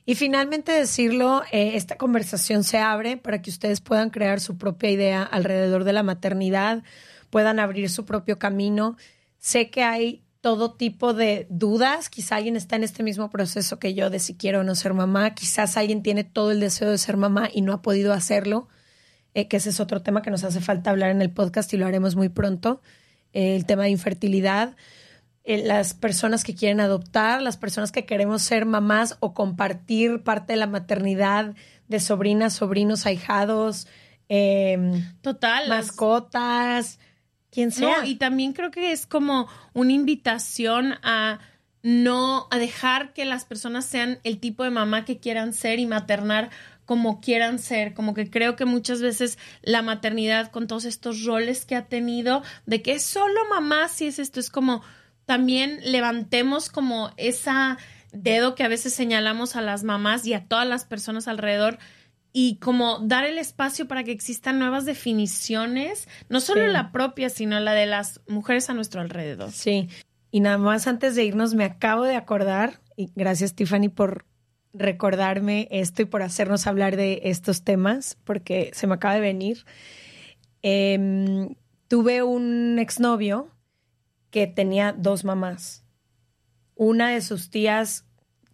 Y 0.03 0.15
finalmente 0.15 0.71
decirlo, 0.71 1.43
eh, 1.51 1.73
esta 1.75 1.95
conversación 1.95 2.63
se 2.63 2.79
abre 2.79 3.17
para 3.17 3.43
que 3.43 3.51
ustedes 3.51 3.81
puedan 3.81 4.09
crear 4.09 4.39
su 4.39 4.57
propia 4.57 4.89
idea 4.89 5.21
alrededor 5.21 5.83
de 5.83 5.93
la 5.93 6.01
maternidad, 6.01 6.83
puedan 7.29 7.59
abrir 7.59 7.87
su 7.91 8.03
propio 8.03 8.39
camino. 8.39 8.97
Sé 9.37 9.69
que 9.69 9.83
hay 9.83 10.23
todo 10.41 10.73
tipo 10.73 11.13
de 11.13 11.47
dudas, 11.49 12.09
quizá 12.09 12.35
alguien 12.37 12.55
está 12.55 12.75
en 12.75 12.83
este 12.83 13.03
mismo 13.03 13.29
proceso 13.29 13.79
que 13.79 13.93
yo 13.93 14.09
de 14.09 14.19
si 14.19 14.35
quiero 14.35 14.61
o 14.61 14.63
no 14.63 14.75
ser 14.75 14.93
mamá, 14.93 15.33
quizás 15.35 15.77
alguien 15.77 16.03
tiene 16.03 16.23
todo 16.23 16.51
el 16.51 16.59
deseo 16.59 16.89
de 16.89 16.97
ser 16.97 17.15
mamá 17.15 17.49
y 17.53 17.61
no 17.61 17.73
ha 17.73 17.81
podido 17.81 18.11
hacerlo, 18.11 18.67
eh, 19.33 19.47
que 19.47 19.57
ese 19.57 19.69
es 19.69 19.79
otro 19.79 20.01
tema 20.01 20.21
que 20.21 20.31
nos 20.31 20.43
hace 20.43 20.59
falta 20.59 20.89
hablar 20.89 21.11
en 21.11 21.21
el 21.21 21.31
podcast 21.31 21.71
y 21.73 21.77
lo 21.77 21.85
haremos 21.85 22.15
muy 22.15 22.29
pronto, 22.29 22.81
eh, 23.33 23.55
el 23.55 23.65
tema 23.65 23.83
de 23.83 23.91
infertilidad 23.91 24.75
eh, 25.43 25.63
las 25.65 25.95
personas 25.95 26.43
que 26.43 26.53
quieren 26.53 26.79
adoptar, 26.79 27.41
las 27.41 27.57
personas 27.57 27.91
que 27.91 28.05
queremos 28.05 28.43
ser 28.43 28.65
mamás 28.65 29.17
o 29.21 29.33
compartir 29.33 30.21
parte 30.23 30.53
de 30.53 30.57
la 30.57 30.67
maternidad 30.67 31.55
de 31.87 31.99
sobrinas, 31.99 32.53
sobrinos, 32.53 33.07
ahijados, 33.07 33.87
eh, 34.29 35.03
Total. 35.21 35.67
mascotas, 35.67 36.99
quien 37.51 37.71
sea. 37.71 37.99
No, 37.99 38.05
y 38.05 38.15
también 38.15 38.53
creo 38.53 38.71
que 38.71 38.91
es 38.91 39.05
como 39.05 39.47
una 39.73 39.91
invitación 39.91 40.95
a 41.03 41.39
no 41.83 42.47
a 42.51 42.57
dejar 42.57 43.13
que 43.13 43.25
las 43.25 43.45
personas 43.45 43.85
sean 43.85 44.19
el 44.23 44.39
tipo 44.39 44.63
de 44.63 44.69
mamá 44.69 45.03
que 45.03 45.19
quieran 45.19 45.53
ser 45.53 45.79
y 45.79 45.85
maternar 45.85 46.49
como 46.85 47.21
quieran 47.21 47.59
ser, 47.59 47.93
como 47.93 48.13
que 48.13 48.29
creo 48.29 48.55
que 48.55 48.65
muchas 48.65 49.01
veces 49.01 49.37
la 49.61 49.81
maternidad 49.81 50.51
con 50.51 50.67
todos 50.67 50.85
estos 50.85 51.23
roles 51.23 51.65
que 51.65 51.75
ha 51.75 51.85
tenido 51.85 52.43
de 52.65 52.81
que 52.81 52.93
es 52.93 53.03
solo 53.03 53.39
mamá 53.49 53.87
si 53.87 54.07
es 54.07 54.19
esto 54.19 54.39
es 54.39 54.49
como 54.49 54.81
también 55.25 55.79
levantemos 55.83 56.69
como 56.69 57.11
esa 57.17 57.77
dedo 58.11 58.55
que 58.55 58.63
a 58.63 58.67
veces 58.67 58.93
señalamos 58.93 59.55
a 59.55 59.61
las 59.61 59.83
mamás 59.83 60.25
y 60.25 60.33
a 60.33 60.45
todas 60.45 60.67
las 60.67 60.83
personas 60.83 61.27
alrededor 61.27 61.79
y 62.33 62.57
como 62.57 62.99
dar 62.99 63.25
el 63.25 63.37
espacio 63.37 63.87
para 63.87 64.03
que 64.03 64.11
existan 64.11 64.57
nuevas 64.59 64.85
definiciones, 64.85 66.07
no 66.29 66.39
solo 66.39 66.65
Sí. 66.65 66.71
la 66.71 66.91
propia, 66.91 67.29
sino 67.29 67.59
la 67.59 67.73
de 67.73 67.85
las 67.85 68.21
mujeres 68.27 68.69
a 68.69 68.73
nuestro 68.73 69.01
alrededor. 69.01 69.51
Sí. 69.51 69.89
Y 70.31 70.39
nada 70.39 70.57
más 70.57 70.87
antes 70.87 71.15
de 71.15 71.25
irnos, 71.25 71.53
me 71.55 71.65
acabo 71.65 72.03
de 72.03 72.15
acordar, 72.15 72.79
y 72.95 73.09
gracias 73.15 73.53
Tiffany 73.53 73.89
por 73.89 74.25
recordarme 74.73 75.67
esto 75.71 76.01
y 76.01 76.05
por 76.05 76.21
hacernos 76.21 76.67
hablar 76.67 76.95
de 76.95 77.19
estos 77.25 77.63
temas, 77.63 78.17
porque 78.23 78.71
se 78.73 78.87
me 78.87 78.93
acaba 78.93 79.15
de 79.15 79.19
venir. 79.19 79.65
Em, 80.61 81.55
tuve 81.89 82.23
un 82.23 82.77
exnovio 82.79 83.49
que 84.29 84.47
tenía 84.47 84.93
dos 84.93 85.25
mamás. 85.25 85.83
Una 86.75 87.09
de 87.09 87.21
sus 87.21 87.49
tías 87.49 88.05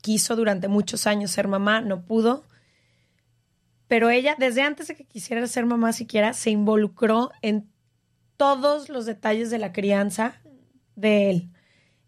quiso 0.01 0.35
durante 0.35 0.67
muchos 0.67 1.05
años 1.05 1.31
ser 1.31 1.47
mamá, 1.47 1.81
no 1.81 2.03
pudo. 2.05 2.43
Pero 3.87 4.09
ella, 4.09 4.35
desde 4.37 4.61
antes 4.61 4.87
de 4.87 4.95
que 4.95 5.05
quisiera 5.05 5.45
ser 5.47 5.65
mamá 5.65 5.93
siquiera, 5.93 6.33
se 6.33 6.49
involucró 6.49 7.31
en 7.41 7.69
todos 8.35 8.89
los 8.89 9.05
detalles 9.05 9.49
de 9.49 9.59
la 9.59 9.71
crianza 9.71 10.41
de 10.95 11.29
él. 11.29 11.49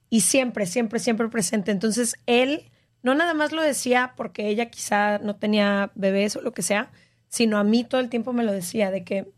Y 0.09 0.21
siempre, 0.21 0.65
siempre, 0.65 0.99
siempre 0.99 1.29
presente. 1.29 1.71
Entonces, 1.71 2.15
él 2.25 2.69
no 3.01 3.15
nada 3.15 3.33
más 3.33 3.51
lo 3.51 3.61
decía 3.61 4.13
porque 4.17 4.47
ella 4.47 4.69
quizá 4.69 5.19
no 5.19 5.35
tenía 5.37 5.91
bebés 5.95 6.35
o 6.35 6.41
lo 6.41 6.51
que 6.51 6.61
sea, 6.61 6.91
sino 7.29 7.57
a 7.57 7.63
mí 7.63 7.83
todo 7.83 8.01
el 8.01 8.09
tiempo 8.09 8.33
me 8.33 8.43
lo 8.43 8.51
decía, 8.51 8.91
de 8.91 9.03
que 9.03 9.31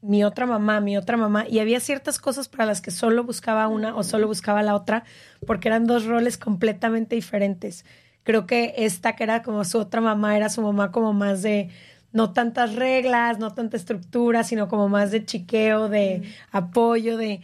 mi 0.00 0.24
otra 0.24 0.46
mamá, 0.46 0.80
mi 0.80 0.96
otra 0.98 1.16
mamá, 1.16 1.46
y 1.48 1.60
había 1.60 1.80
ciertas 1.80 2.18
cosas 2.18 2.48
para 2.48 2.66
las 2.66 2.80
que 2.80 2.90
solo 2.90 3.24
buscaba 3.24 3.68
una 3.68 3.96
o 3.96 4.02
solo 4.02 4.26
buscaba 4.26 4.62
la 4.62 4.74
otra, 4.74 5.04
porque 5.46 5.68
eran 5.68 5.86
dos 5.86 6.04
roles 6.04 6.36
completamente 6.36 7.14
diferentes. 7.14 7.84
Creo 8.22 8.46
que 8.46 8.74
esta 8.78 9.16
que 9.16 9.24
era 9.24 9.42
como 9.42 9.64
su 9.64 9.78
otra 9.78 10.00
mamá, 10.00 10.36
era 10.36 10.48
su 10.48 10.62
mamá 10.62 10.90
como 10.90 11.12
más 11.12 11.42
de 11.42 11.70
no 12.14 12.32
tantas 12.32 12.76
reglas, 12.76 13.40
no 13.40 13.52
tanta 13.54 13.76
estructura, 13.76 14.44
sino 14.44 14.68
como 14.68 14.88
más 14.88 15.10
de 15.10 15.26
chiqueo, 15.26 15.88
de 15.88 16.22
apoyo, 16.52 17.16
de... 17.16 17.40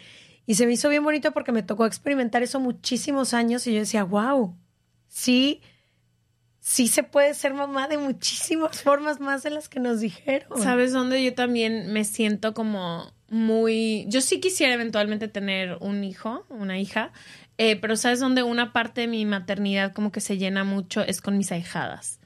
Y 0.47 0.55
se 0.55 0.65
me 0.65 0.73
hizo 0.73 0.89
bien 0.89 1.03
bonito 1.03 1.33
porque 1.33 1.51
me 1.51 1.65
tocó 1.65 1.87
experimentar 1.87 2.45
eso 2.45 2.61
muchísimos 2.61 3.35
años 3.35 3.67
y 3.67 3.73
yo 3.73 3.81
decía, 3.81 4.05
wow, 4.05 4.57
sí, 5.09 5.61
sí 6.61 6.87
se 6.87 7.03
puede 7.03 7.35
ser 7.35 7.53
mamá 7.53 7.89
de 7.89 7.99
muchísimas 7.99 8.81
formas 8.85 9.19
más 9.19 9.43
de 9.43 9.51
las 9.51 9.69
que 9.69 9.81
nos 9.81 9.99
dijeron. 9.99 10.63
¿Sabes 10.63 10.93
dónde 10.93 11.23
yo 11.25 11.35
también 11.35 11.93
me 11.93 12.05
siento 12.05 12.55
como 12.55 13.13
muy... 13.29 14.07
Yo 14.07 14.21
sí 14.21 14.39
quisiera 14.39 14.75
eventualmente 14.75 15.27
tener 15.27 15.79
un 15.81 16.05
hijo, 16.05 16.47
una 16.49 16.79
hija, 16.79 17.11
eh, 17.59 17.75
pero 17.75 17.97
¿sabes 17.97 18.21
dónde 18.21 18.45
una 18.45 18.73
parte 18.73 19.01
de 19.01 19.09
mi 19.09 19.27
maternidad 19.27 19.93
como 19.93 20.13
que 20.13 20.21
se 20.21 20.39
llena 20.39 20.63
mucho 20.63 21.03
es 21.03 21.21
con 21.21 21.37
mis 21.37 21.51
ahijadas? 21.51 22.20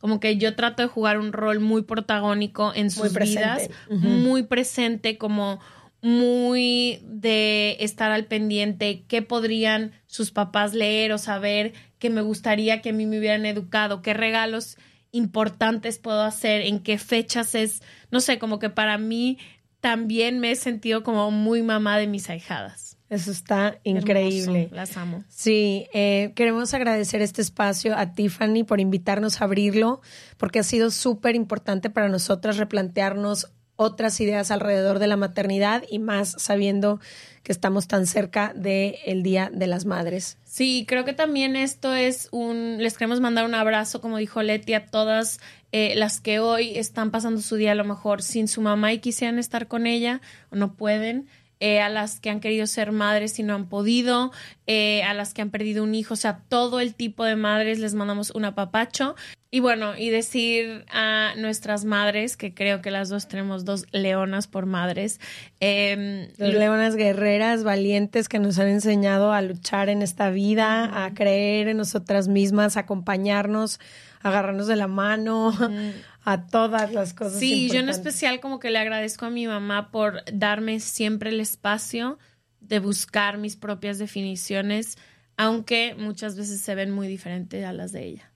Como 0.00 0.18
que 0.18 0.36
yo 0.38 0.56
trato 0.56 0.82
de 0.82 0.88
jugar 0.88 1.18
un 1.18 1.32
rol 1.32 1.60
muy 1.60 1.82
protagónico 1.82 2.72
en 2.74 2.90
sus 2.90 3.12
vidas, 3.12 3.68
muy 3.88 4.42
presente, 4.42 5.18
como 5.18 5.60
muy 6.02 7.00
de 7.04 7.76
estar 7.80 8.10
al 8.10 8.24
pendiente, 8.24 9.04
qué 9.06 9.22
podrían 9.22 9.92
sus 10.06 10.30
papás 10.30 10.72
leer 10.72 11.12
o 11.12 11.18
saber, 11.18 11.74
que 11.98 12.10
me 12.10 12.22
gustaría 12.22 12.80
que 12.80 12.90
a 12.90 12.92
mí 12.92 13.04
me 13.04 13.18
hubieran 13.18 13.44
educado, 13.44 14.00
qué 14.00 14.14
regalos 14.14 14.78
importantes 15.12 15.98
puedo 15.98 16.22
hacer, 16.22 16.62
en 16.62 16.80
qué 16.80 16.96
fechas 16.98 17.54
es, 17.54 17.82
no 18.10 18.20
sé, 18.20 18.38
como 18.38 18.58
que 18.58 18.70
para 18.70 18.96
mí 18.96 19.38
también 19.80 20.38
me 20.38 20.52
he 20.52 20.56
sentido 20.56 21.02
como 21.02 21.30
muy 21.30 21.62
mamá 21.62 21.98
de 21.98 22.06
mis 22.06 22.30
ahijadas. 22.30 22.89
Eso 23.10 23.32
está 23.32 23.78
increíble. 23.82 24.62
Hermoso, 24.62 24.74
las 24.76 24.96
amo. 24.96 25.24
Sí, 25.28 25.88
eh, 25.92 26.32
queremos 26.36 26.72
agradecer 26.74 27.22
este 27.22 27.42
espacio 27.42 27.96
a 27.96 28.14
Tiffany 28.14 28.62
por 28.64 28.78
invitarnos 28.78 29.40
a 29.40 29.44
abrirlo, 29.44 30.00
porque 30.38 30.60
ha 30.60 30.62
sido 30.62 30.92
súper 30.92 31.34
importante 31.34 31.90
para 31.90 32.08
nosotras 32.08 32.56
replantearnos 32.56 33.50
otras 33.74 34.20
ideas 34.20 34.50
alrededor 34.50 34.98
de 34.98 35.06
la 35.06 35.16
maternidad 35.16 35.84
y 35.90 35.98
más 35.98 36.36
sabiendo 36.38 37.00
que 37.42 37.50
estamos 37.50 37.88
tan 37.88 38.06
cerca 38.06 38.52
del 38.54 39.22
Día 39.22 39.50
de 39.52 39.66
las 39.66 39.86
Madres. 39.86 40.36
Sí, 40.44 40.84
creo 40.86 41.06
que 41.06 41.14
también 41.14 41.56
esto 41.56 41.94
es 41.94 42.28
un, 42.30 42.76
les 42.78 42.98
queremos 42.98 43.20
mandar 43.20 43.46
un 43.46 43.54
abrazo, 43.54 44.02
como 44.02 44.18
dijo 44.18 44.42
Leti, 44.42 44.74
a 44.74 44.84
todas 44.84 45.40
eh, 45.72 45.94
las 45.96 46.20
que 46.20 46.40
hoy 46.40 46.76
están 46.76 47.10
pasando 47.10 47.40
su 47.40 47.56
día 47.56 47.72
a 47.72 47.74
lo 47.74 47.84
mejor 47.84 48.22
sin 48.22 48.48
su 48.48 48.60
mamá 48.60 48.92
y 48.92 48.98
quisieran 48.98 49.38
estar 49.38 49.66
con 49.66 49.86
ella 49.86 50.20
o 50.50 50.56
no 50.56 50.74
pueden. 50.74 51.26
Eh, 51.60 51.80
a 51.80 51.90
las 51.90 52.20
que 52.20 52.30
han 52.30 52.40
querido 52.40 52.66
ser 52.66 52.90
madres 52.90 53.38
y 53.38 53.42
no 53.42 53.54
han 53.54 53.68
podido, 53.68 54.32
eh, 54.66 55.02
a 55.02 55.12
las 55.12 55.34
que 55.34 55.42
han 55.42 55.50
perdido 55.50 55.84
un 55.84 55.94
hijo, 55.94 56.14
o 56.14 56.16
sea, 56.16 56.40
todo 56.48 56.80
el 56.80 56.94
tipo 56.94 57.22
de 57.24 57.36
madres 57.36 57.78
les 57.78 57.94
mandamos 57.94 58.30
un 58.30 58.46
apapacho. 58.46 59.14
Y 59.52 59.58
bueno, 59.58 59.96
y 59.96 60.10
decir 60.10 60.84
a 60.92 61.34
nuestras 61.36 61.84
madres, 61.84 62.36
que 62.36 62.54
creo 62.54 62.80
que 62.80 62.92
las 62.92 63.08
dos 63.08 63.26
tenemos 63.26 63.64
dos 63.64 63.84
leonas 63.90 64.46
por 64.46 64.64
madres, 64.64 65.20
eh, 65.58 66.32
Dos 66.38 66.54
leonas 66.54 66.94
guerreras, 66.94 67.64
valientes 67.64 68.28
que 68.28 68.38
nos 68.38 68.60
han 68.60 68.68
enseñado 68.68 69.32
a 69.32 69.42
luchar 69.42 69.88
en 69.88 70.02
esta 70.02 70.30
vida, 70.30 71.04
a 71.04 71.12
creer 71.14 71.66
en 71.66 71.78
nosotras 71.78 72.28
mismas, 72.28 72.76
a 72.76 72.80
acompañarnos, 72.80 73.80
a 74.22 74.28
agarrarnos 74.28 74.68
de 74.68 74.76
la 74.76 74.86
mano, 74.86 75.52
a 76.24 76.46
todas 76.46 76.92
las 76.92 77.14
cosas. 77.14 77.38
Sí, 77.38 77.68
yo 77.70 77.80
en 77.80 77.88
especial 77.88 78.40
como 78.40 78.60
que 78.60 78.70
le 78.70 78.78
agradezco 78.78 79.26
a 79.26 79.30
mi 79.30 79.46
mamá 79.46 79.90
por 79.90 80.22
darme 80.32 80.80
siempre 80.80 81.30
el 81.30 81.40
espacio 81.40 82.18
de 82.60 82.78
buscar 82.78 83.38
mis 83.38 83.56
propias 83.56 83.98
definiciones, 83.98 84.98
aunque 85.36 85.94
muchas 85.98 86.36
veces 86.36 86.60
se 86.60 86.74
ven 86.74 86.90
muy 86.90 87.08
diferentes 87.08 87.64
a 87.64 87.72
las 87.72 87.92
de 87.92 88.04
ella. 88.04 88.32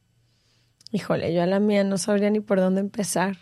Híjole, 0.92 1.35
yo 1.35 1.42
a 1.42 1.47
la 1.47 1.61
mía 1.61 1.85
no 1.85 1.99
sabría 1.99 2.31
ni 2.31 2.40
por 2.40 2.61
dónde 2.61 2.81
empezar, 2.81 3.37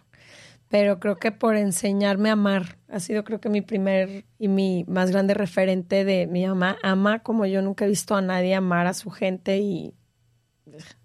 pero 0.69 0.99
creo 0.99 1.17
que 1.17 1.33
por 1.33 1.55
enseñarme 1.55 2.31
a 2.31 2.33
amar 2.33 2.79
ha 2.89 2.99
sido 2.99 3.25
creo 3.25 3.41
que 3.41 3.51
mi 3.51 3.61
primer 3.61 4.25
y 4.39 4.49
mi 4.49 4.85
más 4.89 5.11
grande 5.11 5.35
referente 5.35 6.05
de 6.05 6.27
mi 6.27 6.47
mamá 6.47 6.79
ama 6.83 7.23
como 7.23 7.45
yo 7.47 7.61
nunca 7.61 7.85
he 7.85 7.89
visto 7.89 8.17
a 8.17 8.23
nadie 8.23 8.55
amar 8.55 8.87
a 8.87 8.95
su 8.95 9.11
gente 9.11 9.59
y 9.59 9.95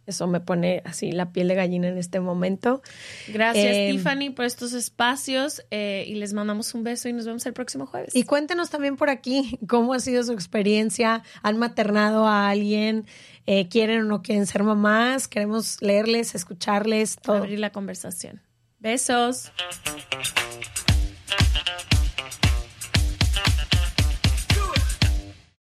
eso 0.08 0.26
me 0.26 0.39
pone 0.39 0.82
así 0.86 1.12
la 1.12 1.32
piel 1.32 1.48
de 1.50 1.56
gallina 1.56 1.88
en 1.89 1.98
este 1.98 2.20
momento. 2.20 2.82
Gracias, 3.28 3.65
Eh, 3.76 3.89
Tiffany, 3.91 4.32
por 4.32 4.46
estos 4.46 4.74
espacios 4.74 5.63
eh, 5.70 6.06
y 6.08 6.15
les 6.15 6.34
mandamos 6.34 6.74
un 6.74 6.84
beso 6.84 7.10
y 7.10 7.13
nos 7.13 7.26
vemos 7.26 7.46
el 7.46 7.54
próximo 7.54 7.86
jueves. 7.86 8.15
Y 8.15 8.24
cuéntenos 8.24 8.70
también 8.70 8.96
por 8.96 9.10
aquí 9.10 9.60
cómo 9.67 9.93
ha 9.93 10.00
sido 10.00 10.24
su 10.24 10.32
experiencia. 10.32 11.24
¿Han 11.43 11.58
maternado 11.58 12.26
a 12.26 12.50
alguien? 12.50 13.06
Eh, 13.46 13.67
¿Quieren 13.70 14.02
o 14.02 14.04
no 14.06 14.22
quieren 14.22 14.46
ser 14.48 14.63
mamás? 14.63 15.28
Queremos 15.28 15.82
leerles, 15.82 16.36
escucharles, 16.36 17.17
todo. 17.17 17.38
abrir 17.38 17.60
la 17.60 17.72
conversación. 17.72 18.41
Besos. 18.80 19.52